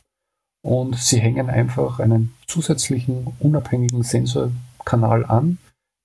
[0.63, 5.59] und Sie hängen einfach einen zusätzlichen unabhängigen Sensorkanal an,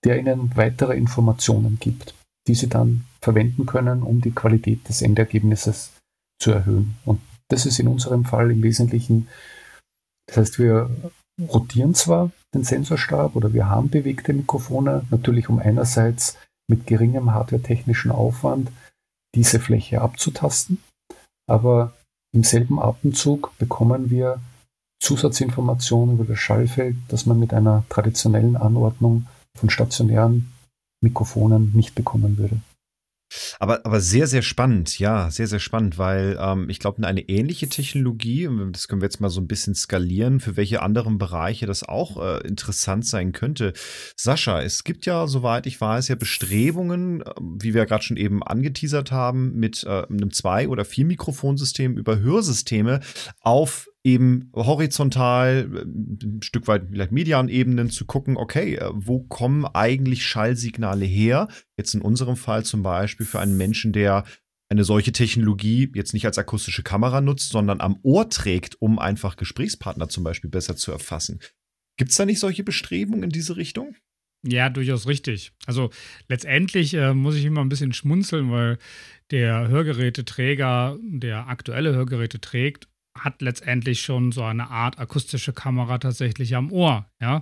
[0.03, 2.15] der Ihnen weitere Informationen gibt,
[2.47, 5.91] die Sie dann verwenden können, um die Qualität des Endergebnisses
[6.39, 6.95] zu erhöhen.
[7.05, 9.27] Und das ist in unserem Fall im Wesentlichen,
[10.27, 10.89] das heißt, wir
[11.39, 18.11] rotieren zwar den Sensorstab oder wir haben bewegte Mikrofone, natürlich um einerseits mit geringem hardwaretechnischen
[18.11, 18.71] Aufwand
[19.35, 20.81] diese Fläche abzutasten.
[21.47, 21.93] Aber
[22.33, 24.39] im selben Atemzug bekommen wir
[25.01, 30.51] Zusatzinformationen über das Schallfeld, das man mit einer traditionellen Anordnung von stationären
[31.01, 32.59] Mikrofonen nicht bekommen würde.
[33.59, 37.67] Aber, aber sehr, sehr spannend, ja, sehr, sehr spannend, weil ähm, ich glaube, eine ähnliche
[37.67, 41.83] Technologie, das können wir jetzt mal so ein bisschen skalieren, für welche anderen Bereiche das
[41.83, 43.73] auch äh, interessant sein könnte.
[44.15, 48.43] Sascha, es gibt ja, soweit ich weiß, ja Bestrebungen, äh, wie wir gerade schon eben
[48.43, 52.99] angeteasert haben, mit äh, einem Zwei- oder Vier-Mikrofonsystem über Hörsysteme
[53.41, 59.65] auf eben horizontal, äh, ein Stück weit vielleicht Medianebenen zu gucken, okay, äh, wo kommen
[59.65, 61.49] eigentlich Schallsignale her?
[61.75, 64.23] Jetzt in unserem Fall zum Beispiel für einen Menschen, der
[64.69, 69.35] eine solche Technologie jetzt nicht als akustische Kamera nutzt, sondern am Ohr trägt, um einfach
[69.35, 71.39] Gesprächspartner zum Beispiel besser zu erfassen.
[71.97, 73.95] Gibt es da nicht solche Bestrebungen in diese Richtung?
[74.43, 75.53] Ja, durchaus richtig.
[75.65, 75.89] Also
[76.27, 78.77] letztendlich äh, muss ich immer ein bisschen schmunzeln, weil
[79.31, 86.55] der Hörgeräteträger, der aktuelle Hörgeräte trägt, hat letztendlich schon so eine Art akustische Kamera tatsächlich
[86.55, 87.05] am Ohr.
[87.21, 87.41] Ja?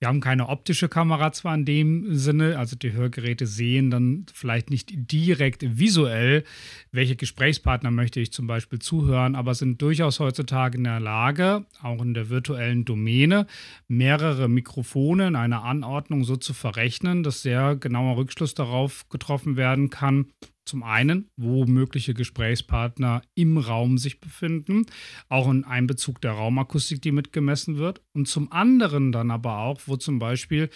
[0.00, 4.70] Wir haben keine optische Kamera zwar in dem Sinne, also die Hörgeräte sehen dann vielleicht
[4.70, 6.44] nicht direkt visuell,
[6.90, 12.02] welche Gesprächspartner möchte ich zum Beispiel zuhören, aber sind durchaus heutzutage in der Lage, auch
[12.02, 13.46] in der virtuellen Domäne,
[13.86, 19.90] mehrere Mikrofone in einer Anordnung so zu verrechnen, dass sehr genauer Rückschluss darauf getroffen werden
[19.90, 20.26] kann,
[20.64, 24.86] zum einen, wo mögliche Gesprächspartner im Raum sich befinden,
[25.28, 28.00] auch in Einbezug der Raumakustik, die mitgemessen wird.
[28.12, 30.70] Und zum anderen dann aber auch, wo zum Beispiel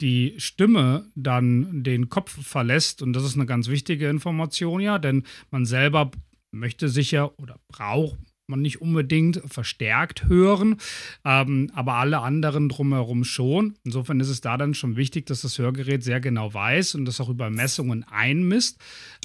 [0.00, 3.02] die Stimme dann den Kopf verlässt.
[3.02, 6.10] Und das ist eine ganz wichtige Information, ja, denn man selber
[6.52, 10.76] möchte sicher oder braucht man nicht unbedingt verstärkt hören,
[11.24, 13.76] ähm, aber alle anderen drumherum schon.
[13.84, 17.20] Insofern ist es da dann schon wichtig, dass das Hörgerät sehr genau weiß und das
[17.20, 18.78] auch über Messungen einmisst,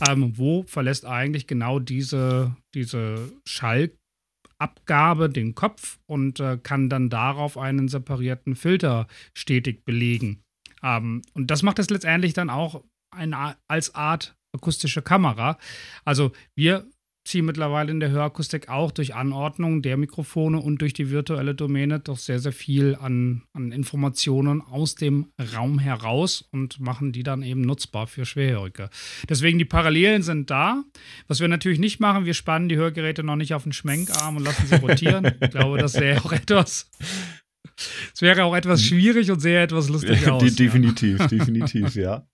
[0.08, 7.58] ähm, wo verlässt eigentlich genau diese, diese Schallabgabe den Kopf und äh, kann dann darauf
[7.58, 10.42] einen separierten Filter stetig belegen.
[10.84, 15.58] Ähm, und das macht es letztendlich dann auch eine, als Art akustische Kamera.
[16.06, 16.88] Also wir
[17.26, 22.00] ziehen mittlerweile in der Hörakustik auch durch Anordnung der Mikrofone und durch die virtuelle Domäne
[22.00, 27.42] doch sehr, sehr viel an, an Informationen aus dem Raum heraus und machen die dann
[27.42, 28.90] eben nutzbar für Schwerhörige.
[29.28, 30.84] Deswegen die Parallelen sind da.
[31.28, 34.44] Was wir natürlich nicht machen, wir spannen die Hörgeräte noch nicht auf den Schwenkarm und
[34.44, 35.26] lassen sie rotieren.
[35.42, 36.92] ich glaube, das wäre auch etwas.
[38.14, 40.56] Es wäre auch etwas schwierig und sehr etwas lustig aus.
[40.56, 41.28] definitiv, ja.
[41.28, 42.28] definitiv, ja.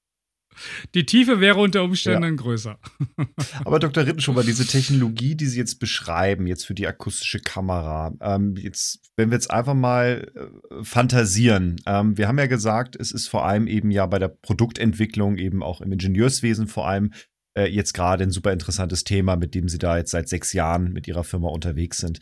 [0.93, 2.31] Die Tiefe wäre unter Umständen ja.
[2.31, 2.79] größer.
[3.65, 4.05] Aber Dr.
[4.05, 9.29] Rittenschober, diese Technologie, die Sie jetzt beschreiben, jetzt für die akustische Kamera, ähm, jetzt, wenn
[9.29, 13.67] wir jetzt einfach mal äh, fantasieren, ähm, wir haben ja gesagt, es ist vor allem
[13.67, 17.11] eben ja bei der Produktentwicklung, eben auch im Ingenieurswesen vor allem,
[17.57, 20.93] äh, jetzt gerade ein super interessantes Thema, mit dem Sie da jetzt seit sechs Jahren
[20.93, 22.19] mit Ihrer Firma unterwegs sind.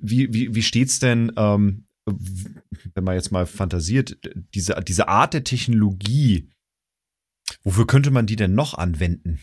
[0.00, 4.18] Wie, wie, wie steht's denn, ähm, wenn man jetzt mal fantasiert,
[4.54, 6.50] diese, diese Art der Technologie,
[7.62, 9.40] Wofür könnte man die denn noch anwenden?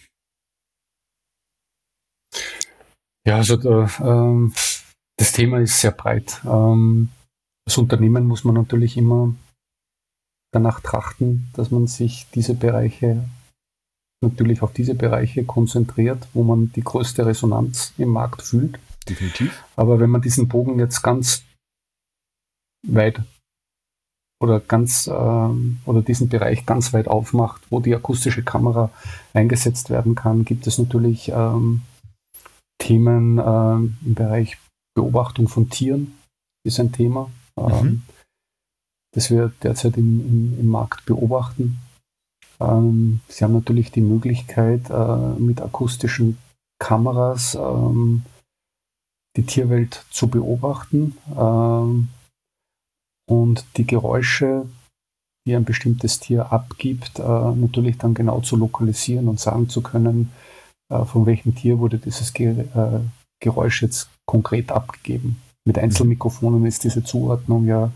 [3.25, 4.53] Ja, also da, ähm,
[5.17, 6.41] das Thema ist sehr breit.
[6.45, 7.09] Ähm,
[7.67, 9.35] als Unternehmen muss man natürlich immer
[10.51, 13.23] danach trachten, dass man sich diese Bereiche
[14.23, 18.79] natürlich auf diese Bereiche konzentriert, wo man die größte Resonanz im Markt fühlt.
[19.07, 19.63] Definitiv.
[19.75, 21.43] Aber wenn man diesen Bogen jetzt ganz
[22.87, 23.21] weit
[24.41, 28.89] oder ganz ähm, oder diesen Bereich ganz weit aufmacht, wo die akustische Kamera
[29.33, 31.81] eingesetzt werden kann, gibt es natürlich ähm,
[32.79, 34.57] Themen ähm, im Bereich
[34.95, 36.15] Beobachtung von Tieren,
[36.65, 38.01] ist ein Thema, ähm, mhm.
[39.13, 41.77] das wir derzeit im, im, im Markt beobachten.
[42.59, 46.39] Ähm, Sie haben natürlich die Möglichkeit, äh, mit akustischen
[46.79, 48.23] Kameras ähm,
[49.37, 51.15] die Tierwelt zu beobachten
[53.31, 54.67] und die Geräusche,
[55.47, 60.33] die ein bestimmtes Tier abgibt, äh, natürlich dann genau zu lokalisieren und sagen zu können,
[60.91, 62.99] äh, von welchem Tier wurde dieses Ge äh,
[63.39, 65.41] Geräusch jetzt konkret abgegeben.
[65.65, 67.91] Mit Einzelmikrofonen ist diese Zuordnung ja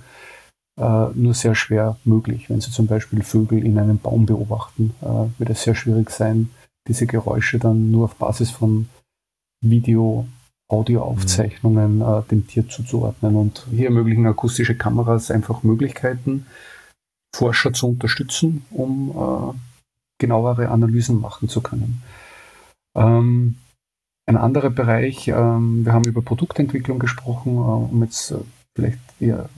[0.80, 2.50] äh, nur sehr schwer möglich.
[2.50, 6.50] Wenn Sie zum Beispiel Vögel in einem Baum beobachten, äh, wird es sehr schwierig sein,
[6.88, 8.88] diese Geräusche dann nur auf Basis von
[9.62, 10.28] Video
[10.68, 13.36] Audioaufzeichnungen äh, dem Tier zuzuordnen.
[13.36, 16.46] Und hier ermöglichen akustische Kameras einfach Möglichkeiten,
[17.36, 19.58] Forscher zu unterstützen, um äh,
[20.20, 22.02] genauere Analysen machen zu können.
[22.96, 23.58] Ähm,
[24.26, 28.38] ein anderer Bereich, ähm, wir haben über Produktentwicklung gesprochen, äh, um jetzt äh,
[28.76, 29.50] vielleicht eher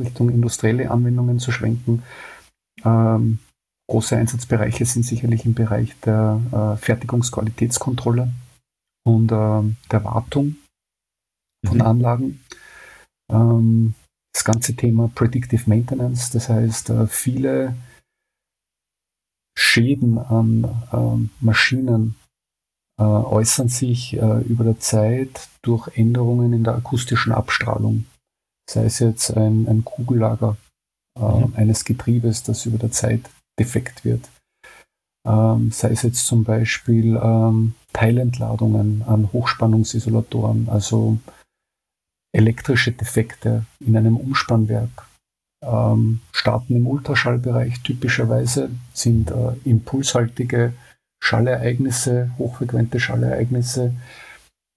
[0.00, 2.02] Richtung industrielle Anwendungen zu schwenken.
[2.84, 3.38] Ähm,
[3.88, 8.30] große Einsatzbereiche sind sicherlich im Bereich der äh, Fertigungsqualitätskontrolle
[9.06, 10.56] und äh, der Wartung
[11.64, 11.82] von mhm.
[11.82, 12.44] Anlagen.
[13.30, 13.94] Ähm,
[14.34, 17.76] das ganze Thema Predictive Maintenance, das heißt, äh, viele
[19.56, 22.16] Schäden an äh, Maschinen
[22.98, 28.06] äh, äußern sich äh, über der Zeit durch Änderungen in der akustischen Abstrahlung.
[28.68, 30.56] Sei es jetzt ein, ein Kugellager
[31.18, 31.54] mhm.
[31.54, 34.28] eines Getriebes, das über der Zeit defekt wird
[35.26, 41.18] ähm, sei es jetzt zum Beispiel ähm, Teilentladungen an Hochspannungsisolatoren, also
[42.32, 45.06] elektrische Defekte in einem Umspannwerk.
[45.64, 50.74] Ähm, starten im Ultraschallbereich typischerweise sind äh, impulshaltige
[51.18, 53.94] Schallereignisse, hochfrequente Schallereignisse,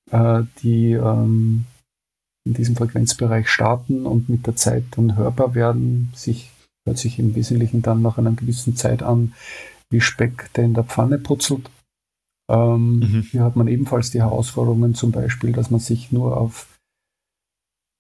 [0.10, 1.66] äh, die ähm,
[2.46, 6.52] in diesem Frequenzbereich starten und mit der Zeit dann hörbar werden, sich
[6.86, 9.34] hört sich im Wesentlichen dann nach einer gewissen Zeit an
[9.90, 11.70] wie Speck, der in der Pfanne putzelt.
[12.50, 13.22] Ähm, mhm.
[13.32, 16.68] Hier hat man ebenfalls die Herausforderungen zum Beispiel, dass man sich nur auf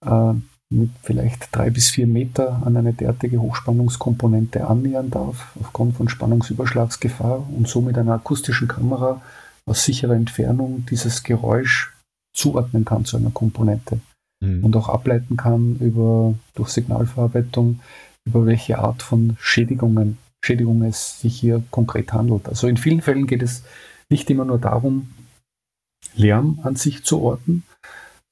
[0.06, 0.34] äh,
[0.71, 7.48] mit vielleicht drei bis vier Meter an eine derartige Hochspannungskomponente annähern darf, aufgrund von Spannungsüberschlagsgefahr
[7.50, 9.21] und so mit einer akustischen Kamera
[9.65, 11.94] aus sicherer Entfernung dieses Geräusch
[12.35, 14.00] zuordnen kann zu einer Komponente
[14.42, 14.63] mhm.
[14.63, 17.79] und auch ableiten kann über durch Signalverarbeitung,
[18.25, 22.48] über welche Art von Schädigungen Schädigung es sich hier konkret handelt.
[22.48, 23.63] Also in vielen Fällen geht es
[24.10, 25.13] nicht immer nur darum,
[26.15, 27.63] Lärm an sich zu orten,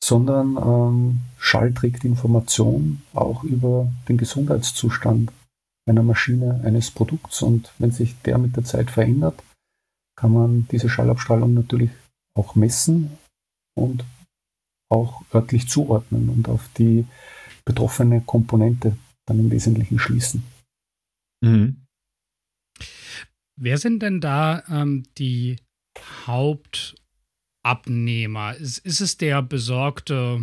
[0.03, 5.31] sondern ähm, Schall trägt Information auch über den Gesundheitszustand
[5.87, 7.41] einer Maschine, eines Produkts.
[7.41, 9.41] Und wenn sich der mit der Zeit verändert,
[10.15, 11.91] kann man diese Schallabstrahlung natürlich
[12.33, 13.17] auch messen
[13.75, 14.03] und
[14.89, 17.05] auch örtlich zuordnen und auf die
[17.65, 18.95] betroffene Komponente
[19.25, 20.43] dann im Wesentlichen schließen.
[21.41, 21.86] Mhm.
[23.59, 25.57] Wer sind denn da ähm, die
[26.25, 28.55] Hauptabnehmer?
[28.55, 30.41] Ist, ist es der besorgte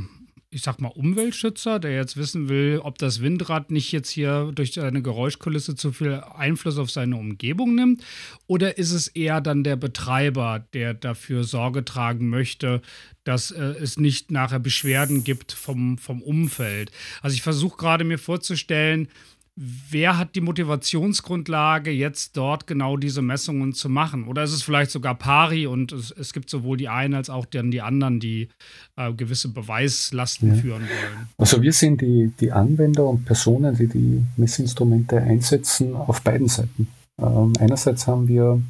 [0.54, 4.72] ich sag mal, Umweltschützer, der jetzt wissen will, ob das Windrad nicht jetzt hier durch
[4.72, 8.04] seine Geräuschkulisse zu viel Einfluss auf seine Umgebung nimmt?
[8.46, 12.82] Oder ist es eher dann der Betreiber, der dafür Sorge tragen möchte,
[13.24, 16.92] dass äh, es nicht nachher Beschwerden gibt vom, vom Umfeld?
[17.20, 19.08] Also ich versuche gerade mir vorzustellen,
[19.56, 24.26] wer hat die Motivationsgrundlage, jetzt dort genau diese Messungen zu machen?
[24.26, 27.46] Oder ist es vielleicht sogar pari und es, es gibt sowohl die einen als auch
[27.46, 28.48] dann die anderen, die
[28.96, 30.60] äh, gewisse Beweislasten ja.
[30.60, 31.28] führen wollen?
[31.38, 36.88] Also wir sind die, die Anwender und Personen, die die Messinstrumente einsetzen, auf beiden Seiten.
[37.20, 38.60] Ähm, einerseits haben wir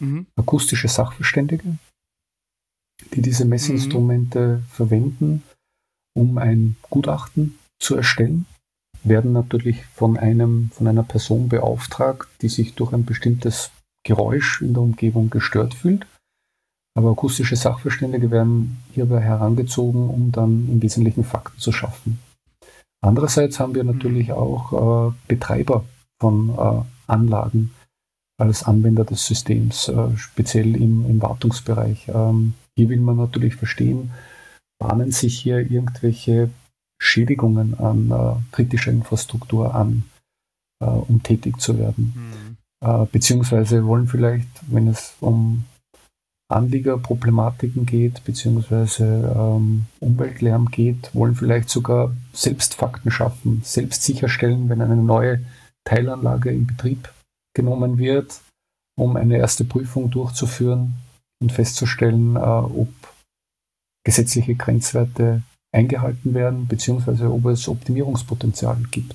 [0.00, 0.26] mhm.
[0.36, 1.78] akustische Sachverständige,
[3.14, 4.64] die diese Messinstrumente mhm.
[4.70, 5.42] verwenden,
[6.14, 8.46] um ein Gutachten zu erstellen
[9.04, 13.70] werden natürlich von einem, von einer Person beauftragt, die sich durch ein bestimmtes
[14.04, 16.06] Geräusch in der Umgebung gestört fühlt.
[16.94, 22.18] Aber akustische Sachverständige werden hierbei herangezogen, um dann im Wesentlichen Fakten zu schaffen.
[23.00, 24.34] Andererseits haben wir natürlich mhm.
[24.34, 25.84] auch äh, Betreiber
[26.20, 27.74] von äh, Anlagen
[28.38, 32.08] als Anwender des Systems, äh, speziell im, im Wartungsbereich.
[32.08, 34.10] Ähm, hier will man natürlich verstehen,
[34.78, 36.50] bahnen sich hier irgendwelche
[37.02, 40.04] Schädigungen an äh, kritischer Infrastruktur an,
[40.80, 42.14] äh, um tätig zu werden.
[42.14, 42.56] Mhm.
[42.80, 45.64] Äh, beziehungsweise wollen vielleicht, wenn es um
[46.48, 54.80] Anliegerproblematiken geht, beziehungsweise ähm, Umweltlärm geht, wollen vielleicht sogar selbst Fakten schaffen, selbst sicherstellen, wenn
[54.80, 55.40] eine neue
[55.84, 57.12] Teilanlage in Betrieb
[57.54, 58.40] genommen wird,
[58.96, 60.94] um eine erste Prüfung durchzuführen
[61.40, 62.92] und festzustellen, äh, ob
[64.04, 65.42] gesetzliche Grenzwerte
[65.72, 69.14] eingehalten werden, beziehungsweise ob es Optimierungspotenzial gibt.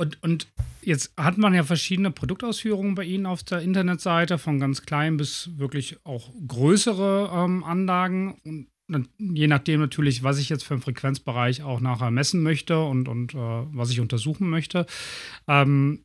[0.00, 0.48] Und, und
[0.82, 5.50] jetzt hat man ja verschiedene Produktausführungen bei Ihnen auf der Internetseite, von ganz klein bis
[5.58, 8.40] wirklich auch größere ähm, Anlagen.
[8.44, 13.06] Und je nachdem natürlich, was ich jetzt für einen Frequenzbereich auch nachher messen möchte und,
[13.06, 14.86] und äh, was ich untersuchen möchte.
[15.46, 16.04] Ähm,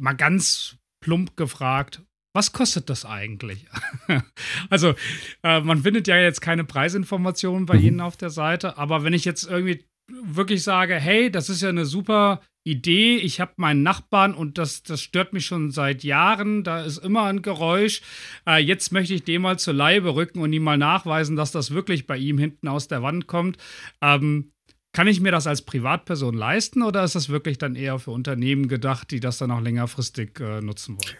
[0.00, 2.02] mal ganz plump gefragt,
[2.34, 3.66] was kostet das eigentlich?
[4.68, 4.94] also,
[5.42, 7.84] äh, man findet ja jetzt keine Preisinformationen bei mhm.
[7.84, 11.68] Ihnen auf der Seite, aber wenn ich jetzt irgendwie wirklich sage, hey, das ist ja
[11.70, 16.64] eine super Idee, ich habe meinen Nachbarn und das, das stört mich schon seit Jahren,
[16.64, 18.02] da ist immer ein Geräusch,
[18.46, 21.70] äh, jetzt möchte ich dem mal zur Leibe rücken und ihm mal nachweisen, dass das
[21.70, 23.58] wirklich bei ihm hinten aus der Wand kommt.
[24.02, 24.50] Ähm,
[24.92, 28.68] kann ich mir das als Privatperson leisten oder ist das wirklich dann eher für Unternehmen
[28.68, 31.16] gedacht, die das dann auch längerfristig äh, nutzen wollen?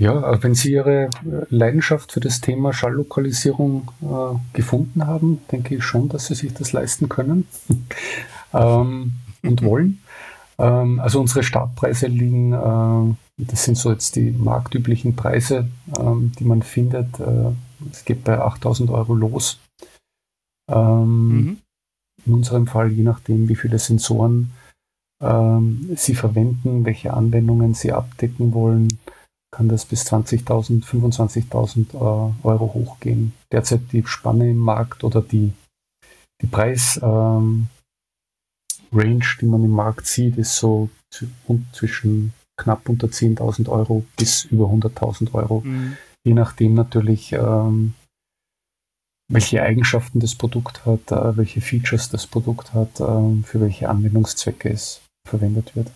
[0.00, 1.10] Ja, wenn Sie Ihre
[1.48, 6.72] Leidenschaft für das Thema Schalllokalisierung äh, gefunden haben, denke ich schon, dass Sie sich das
[6.72, 7.46] leisten können
[8.52, 9.12] ähm,
[9.42, 10.02] und wollen.
[10.58, 15.68] Ähm, also unsere Startpreise liegen, äh, das sind so jetzt die marktüblichen Preise,
[15.98, 17.20] ähm, die man findet.
[17.20, 17.52] Äh,
[17.90, 19.60] es geht bei 8000 Euro los.
[20.68, 21.58] Ähm, mhm.
[22.24, 24.52] In unserem Fall, je nachdem, wie viele Sensoren
[25.20, 28.98] ähm, Sie verwenden, welche Anwendungen Sie abdecken wollen
[29.52, 33.34] kann das bis 20.000, 25.000 äh, Euro hochgehen.
[33.52, 35.52] Derzeit die Spanne im Markt oder die,
[36.40, 37.68] die Preis ähm,
[38.92, 40.90] die man im Markt sieht, ist so
[41.72, 45.62] zwischen knapp unter 10.000 Euro bis über 100.000 Euro.
[45.64, 45.96] Mhm.
[46.24, 47.94] Je nachdem natürlich, ähm,
[49.30, 54.68] welche Eigenschaften das Produkt hat, äh, welche Features das Produkt hat, äh, für welche Anwendungszwecke
[54.68, 55.90] es verwendet wird.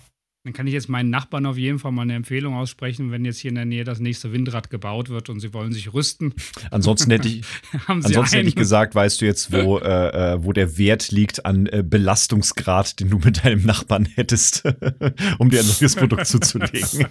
[0.46, 3.38] Dann kann ich jetzt meinen Nachbarn auf jeden Fall mal eine Empfehlung aussprechen, wenn jetzt
[3.38, 6.34] hier in der Nähe das nächste Windrad gebaut wird und sie wollen sich rüsten.
[6.70, 7.42] Ansonsten hätte ich,
[7.88, 11.66] ansonsten hätte ich gesagt, weißt du jetzt, wo, äh, äh, wo der Wert liegt an
[11.66, 14.62] äh, Belastungsgrad, den du mit deinem Nachbarn hättest,
[15.38, 17.08] um dir ein neues Produkt zuzulegen.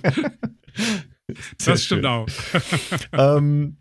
[1.66, 2.06] das stimmt schön.
[2.06, 2.28] auch.
[3.12, 3.76] ähm,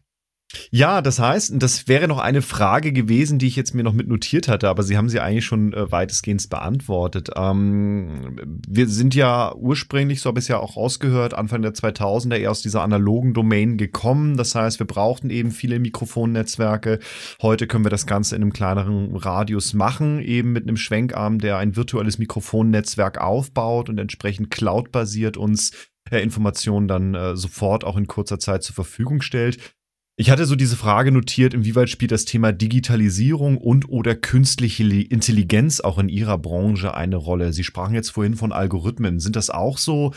[0.71, 4.09] ja, das heißt, das wäre noch eine Frage gewesen, die ich jetzt mir noch mit
[4.09, 7.31] notiert hatte, aber Sie haben sie eigentlich schon äh, weitestgehend beantwortet.
[7.37, 8.37] Ähm,
[8.69, 12.51] wir sind ja ursprünglich, so habe ich es ja auch rausgehört, Anfang der 2000er eher
[12.51, 14.37] aus dieser analogen Domain gekommen.
[14.37, 16.99] Das heißt, wir brauchten eben viele Mikrofonnetzwerke.
[17.41, 21.59] Heute können wir das Ganze in einem kleineren Radius machen, eben mit einem Schwenkarm, der
[21.59, 25.73] ein virtuelles Mikrofonnetzwerk aufbaut und entsprechend cloud-basiert uns
[26.11, 29.59] äh, Informationen dann äh, sofort auch in kurzer Zeit zur Verfügung stellt.
[30.17, 35.81] Ich hatte so diese Frage notiert, inwieweit spielt das Thema Digitalisierung und oder künstliche Intelligenz
[35.81, 37.53] auch in Ihrer Branche eine Rolle?
[37.53, 39.19] Sie sprachen jetzt vorhin von Algorithmen.
[39.19, 40.15] Sind das auch so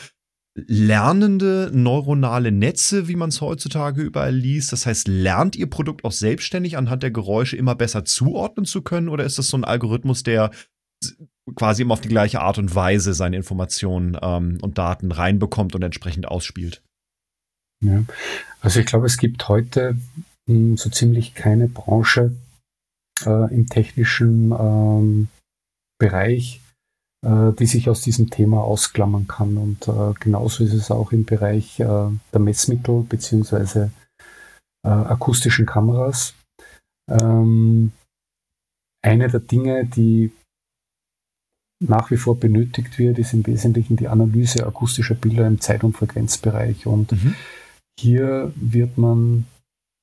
[0.54, 4.72] lernende neuronale Netze, wie man es heutzutage überall liest?
[4.72, 9.10] Das heißt, lernt Ihr Produkt auch selbstständig anhand der Geräusche immer besser zuordnen zu können?
[9.10, 10.52] Oder ist das so ein Algorithmus, der
[11.56, 15.82] quasi immer auf die gleiche Art und Weise seine Informationen ähm, und Daten reinbekommt und
[15.82, 16.84] entsprechend ausspielt?
[17.84, 18.04] Ja.
[18.62, 19.98] Also ich glaube, es gibt heute
[20.48, 22.36] mh, hm, so ziemlich keine Branche
[23.26, 25.28] äh, im technischen ähm,
[26.00, 26.62] Bereich,
[27.26, 29.58] äh, die sich aus diesem Thema ausklammern kann.
[29.58, 33.92] Und äh, genauso ist es auch im Bereich äh, der Messmittel beziehungsweise
[34.86, 36.34] äh, akustischen Kameras.
[37.10, 37.92] Ähm,
[39.04, 40.32] eine der Dinge, die
[41.80, 45.96] nach wie vor benötigt wird, ist im Wesentlichen die Analyse akustischer Bilder im Zeit- und
[45.96, 46.88] Frequenzbereich.
[46.88, 47.36] Und mhm.
[48.00, 49.46] Hier wird man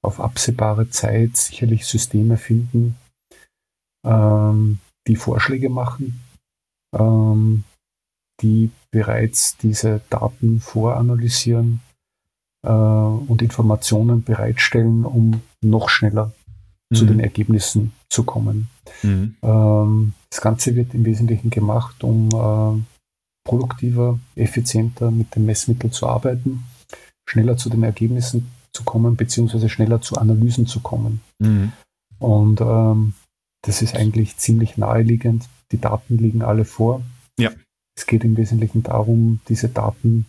[0.02, 2.96] auf absehbare Zeit sicherlich Systeme finden,
[4.04, 6.20] ähm, die Vorschläge machen,
[6.94, 7.64] ähm,
[8.42, 11.80] die bereits diese Daten voranalysieren
[12.64, 16.32] äh, und Informationen bereitstellen, um noch schneller
[16.90, 16.96] mhm.
[16.96, 18.68] zu den Ergebnissen zu kommen.
[19.02, 19.36] Mhm.
[19.42, 22.82] Ähm, das Ganze wird im Wesentlichen gemacht, um äh,
[23.48, 26.64] produktiver, effizienter mit dem Messmittel zu arbeiten,
[27.28, 31.20] schneller zu den Ergebnissen zu kommen, beziehungsweise schneller zu Analysen zu kommen.
[31.38, 31.72] Mhm.
[32.18, 33.14] Und ähm,
[33.62, 35.48] das ist eigentlich ziemlich naheliegend.
[35.72, 37.02] Die Daten liegen alle vor.
[37.38, 37.50] Ja.
[37.96, 40.26] Es geht im Wesentlichen darum, diese Daten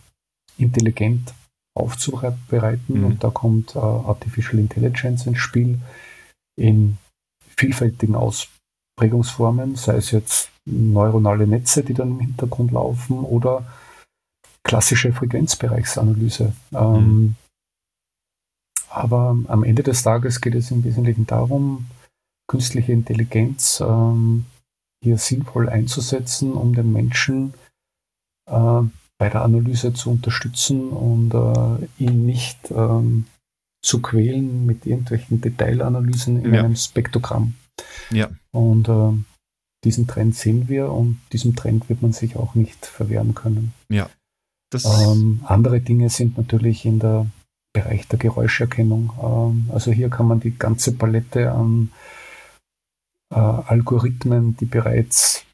[0.56, 1.34] intelligent
[1.74, 3.00] aufzubereiten.
[3.00, 3.04] Mhm.
[3.04, 5.78] Und da kommt äh, Artificial Intelligence ins Spiel
[6.58, 6.96] in
[7.56, 13.66] vielfältigen Ausprägungsformen, sei es jetzt neuronale Netze, die dann im Hintergrund laufen oder
[14.66, 16.52] klassische Frequenzbereichsanalyse.
[16.72, 16.76] Mhm.
[16.76, 17.34] Ähm,
[18.90, 21.86] aber am Ende des Tages geht es im Wesentlichen darum,
[22.48, 24.46] künstliche Intelligenz ähm,
[25.02, 27.54] hier sinnvoll einzusetzen, um den Menschen
[28.50, 28.82] äh,
[29.18, 33.26] bei der Analyse zu unterstützen und äh, ihn nicht ähm,
[33.82, 36.64] zu quälen mit irgendwelchen Detailanalysen in ja.
[36.64, 37.54] einem Spektrogramm.
[38.10, 38.30] Ja.
[38.50, 39.12] Und äh,
[39.84, 43.72] diesen Trend sehen wir und diesem Trend wird man sich auch nicht verwehren können.
[43.88, 44.10] Ja.
[44.74, 47.26] Ähm, andere Dinge sind natürlich in der
[47.72, 49.12] Bereich der Geräuscherkennung.
[49.22, 51.90] Ähm, also hier kann man die ganze Palette an
[53.30, 55.44] äh, Algorithmen, die bereits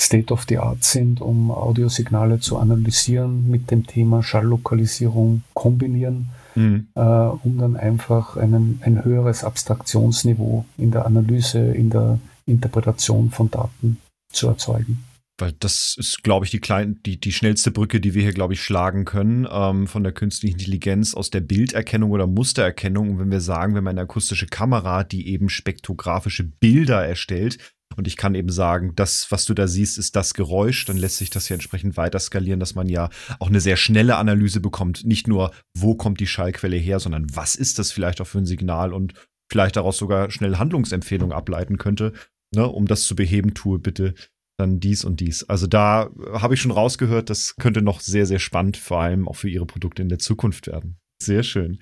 [0.00, 6.86] State of the Art sind, um Audiosignale zu analysieren, mit dem Thema Schalllokalisierung kombinieren, mhm.
[6.94, 13.50] äh, um dann einfach einen, ein höheres Abstraktionsniveau in der Analyse, in der Interpretation von
[13.50, 13.98] Daten
[14.32, 15.07] zu erzeugen
[15.38, 18.54] weil das ist, glaube ich, die klein, die, die schnellste Brücke, die wir hier, glaube
[18.54, 23.10] ich, schlagen können, ähm, von der künstlichen Intelligenz aus der Bilderkennung oder Mustererkennung.
[23.10, 27.58] Und wenn wir sagen, wir haben eine akustische Kamera, die eben spektrographische Bilder erstellt,
[27.96, 31.16] und ich kann eben sagen, das, was du da siehst, ist das Geräusch, dann lässt
[31.16, 33.08] sich das hier entsprechend weiter skalieren, dass man ja
[33.38, 35.04] auch eine sehr schnelle Analyse bekommt.
[35.04, 38.46] Nicht nur, wo kommt die Schallquelle her, sondern was ist das vielleicht auch für ein
[38.46, 39.14] Signal und
[39.50, 42.12] vielleicht daraus sogar schnell Handlungsempfehlungen ableiten könnte.
[42.54, 44.14] Ne, um das zu beheben, tue bitte
[44.58, 45.44] dann dies und dies.
[45.44, 49.36] Also da habe ich schon rausgehört, das könnte noch sehr, sehr spannend, vor allem auch
[49.36, 50.98] für Ihre Produkte in der Zukunft werden.
[51.22, 51.78] Sehr schön.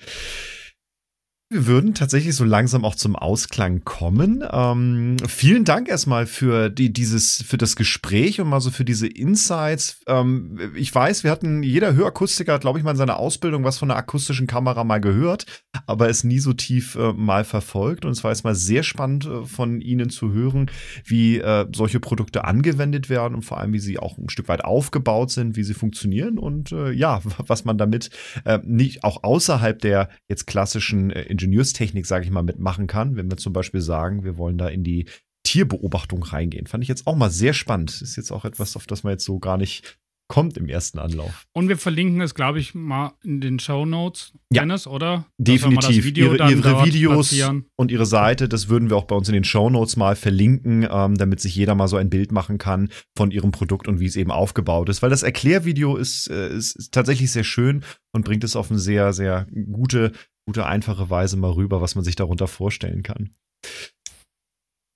[1.49, 4.42] Wir würden tatsächlich so langsam auch zum Ausklang kommen.
[4.51, 9.07] Ähm, vielen Dank erstmal für die, dieses, für das Gespräch und mal so für diese
[9.07, 10.01] Insights.
[10.09, 13.78] Ähm, ich weiß, wir hatten, jeder Hörakustiker hat, glaube ich, mal in seiner Ausbildung was
[13.78, 15.47] von einer akustischen Kamera mal gehört,
[15.86, 18.05] aber es nie so tief äh, mal verfolgt.
[18.05, 20.68] Und es war jetzt mal sehr spannend äh, von Ihnen zu hören,
[21.05, 24.64] wie äh, solche Produkte angewendet werden und vor allem, wie sie auch ein Stück weit
[24.64, 28.11] aufgebaut sind, wie sie funktionieren und äh, ja, was man damit
[28.44, 33.30] äh, nicht auch außerhalb der jetzt klassischen äh, Ingenieurstechnik, sage ich mal, mitmachen kann, wenn
[33.30, 35.07] wir zum Beispiel sagen, wir wollen da in die
[35.45, 36.66] Tierbeobachtung reingehen.
[36.66, 38.03] Fand ich jetzt auch mal sehr spannend.
[38.03, 41.47] Ist jetzt auch etwas, auf das man jetzt so gar nicht kommt im ersten Anlauf.
[41.53, 45.26] Und wir verlinken es, glaube ich, mal in den Show Notes, ja, Dennis, oder?
[45.39, 46.05] Definitiv.
[46.05, 47.66] Video ihre, ihre Videos platzieren.
[47.76, 50.87] und ihre Seite, das würden wir auch bei uns in den Show Notes mal verlinken,
[50.91, 54.07] ähm, damit sich jeder mal so ein Bild machen kann von ihrem Produkt und wie
[54.07, 55.03] es eben aufgebaut ist.
[55.03, 58.80] Weil das Erklärvideo ist, äh, ist, ist tatsächlich sehr schön und bringt es auf eine
[58.80, 60.12] sehr, sehr gute
[60.47, 63.30] gute, einfache Weise mal rüber, was man sich darunter vorstellen kann.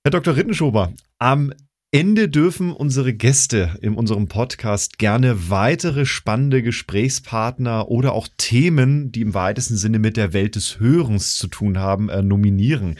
[0.03, 0.35] Herr Dr.
[0.35, 1.53] Rittenschober, am
[1.93, 9.19] Ende dürfen unsere Gäste in unserem Podcast gerne weitere spannende Gesprächspartner oder auch Themen, die
[9.19, 12.97] im weitesten Sinne mit der Welt des Hörens zu tun haben, äh, nominieren.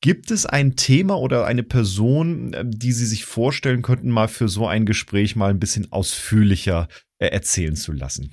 [0.00, 4.48] Gibt es ein Thema oder eine Person, äh, die Sie sich vorstellen könnten, mal für
[4.48, 6.88] so ein Gespräch mal ein bisschen ausführlicher
[7.18, 8.32] äh, erzählen zu lassen?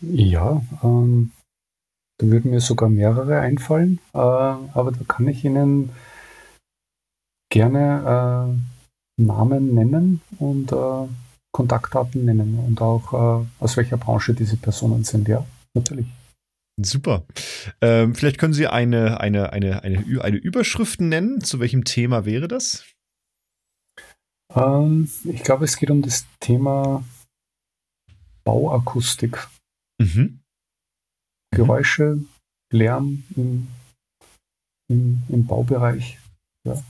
[0.00, 1.32] Ja, ähm,
[2.18, 5.90] da würden mir sogar mehrere einfallen, äh, aber da kann ich Ihnen
[7.50, 8.56] gerne
[9.18, 11.08] äh, Namen nennen und äh,
[11.52, 13.12] Kontaktdaten nennen und auch
[13.42, 15.28] äh, aus welcher Branche diese Personen sind.
[15.28, 16.06] Ja, natürlich.
[16.78, 17.24] Super.
[17.80, 21.40] Ähm, vielleicht können Sie eine, eine, eine, eine, eine Überschrift nennen.
[21.40, 22.84] Zu welchem Thema wäre das?
[24.54, 27.02] Ähm, ich glaube, es geht um das Thema
[28.44, 29.48] Bauakustik.
[29.98, 30.40] Mhm.
[31.54, 32.24] Geräusche,
[32.72, 33.68] Lärm im,
[34.88, 36.18] im, im Baubereich.
[36.66, 36.82] Ja.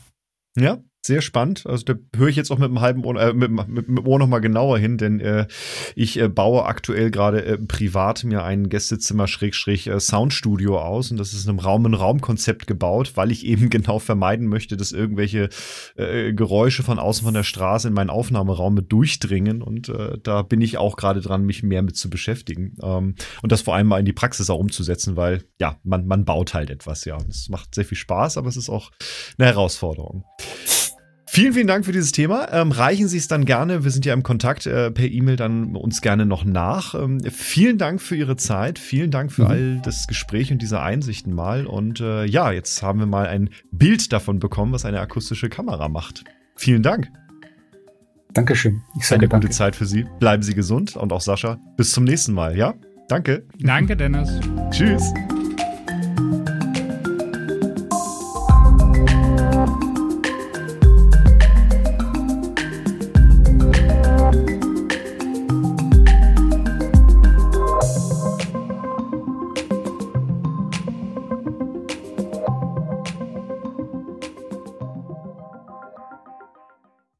[0.56, 1.66] ja, sehr spannend.
[1.66, 4.18] Also da höre ich jetzt auch mit dem halben Ohr, äh, mit, mit, mit Ohr
[4.18, 5.46] nochmal genauer hin, denn äh,
[5.94, 11.32] ich äh, baue aktuell gerade äh, privat mir ein Gästezimmer Schrägstrich äh, aus und das
[11.32, 14.92] ist in einem Raum in Raum Konzept gebaut, weil ich eben genau vermeiden möchte, dass
[14.92, 15.48] irgendwelche
[15.96, 20.42] äh, Geräusche von außen von der Straße in meinen Aufnahmeraum mit durchdringen und äh, da
[20.42, 23.86] bin ich auch gerade dran, mich mehr mit zu beschäftigen ähm, und das vor allem
[23.86, 27.16] mal in die Praxis auch umzusetzen, weil ja, man, man baut halt etwas, ja.
[27.28, 28.90] Es macht sehr viel Spaß, aber es ist auch
[29.38, 30.24] eine Herausforderung.
[31.36, 32.50] Vielen, vielen Dank für dieses Thema.
[32.50, 35.76] Ähm, reichen Sie es dann gerne, wir sind ja im Kontakt äh, per E-Mail dann
[35.76, 36.94] uns gerne noch nach.
[36.94, 39.50] Ähm, vielen Dank für Ihre Zeit, vielen Dank für mhm.
[39.50, 41.66] all das Gespräch und diese Einsichten mal.
[41.66, 45.90] Und äh, ja, jetzt haben wir mal ein Bild davon bekommen, was eine akustische Kamera
[45.90, 46.24] macht.
[46.54, 47.10] Vielen Dank.
[48.32, 48.80] Dankeschön.
[48.98, 49.48] Ich sage eine danke.
[49.48, 50.06] gute Zeit für Sie.
[50.18, 51.58] Bleiben Sie gesund und auch Sascha.
[51.76, 52.72] Bis zum nächsten Mal, ja?
[53.08, 53.44] Danke.
[53.58, 54.40] Danke, Dennis.
[54.70, 55.12] Tschüss.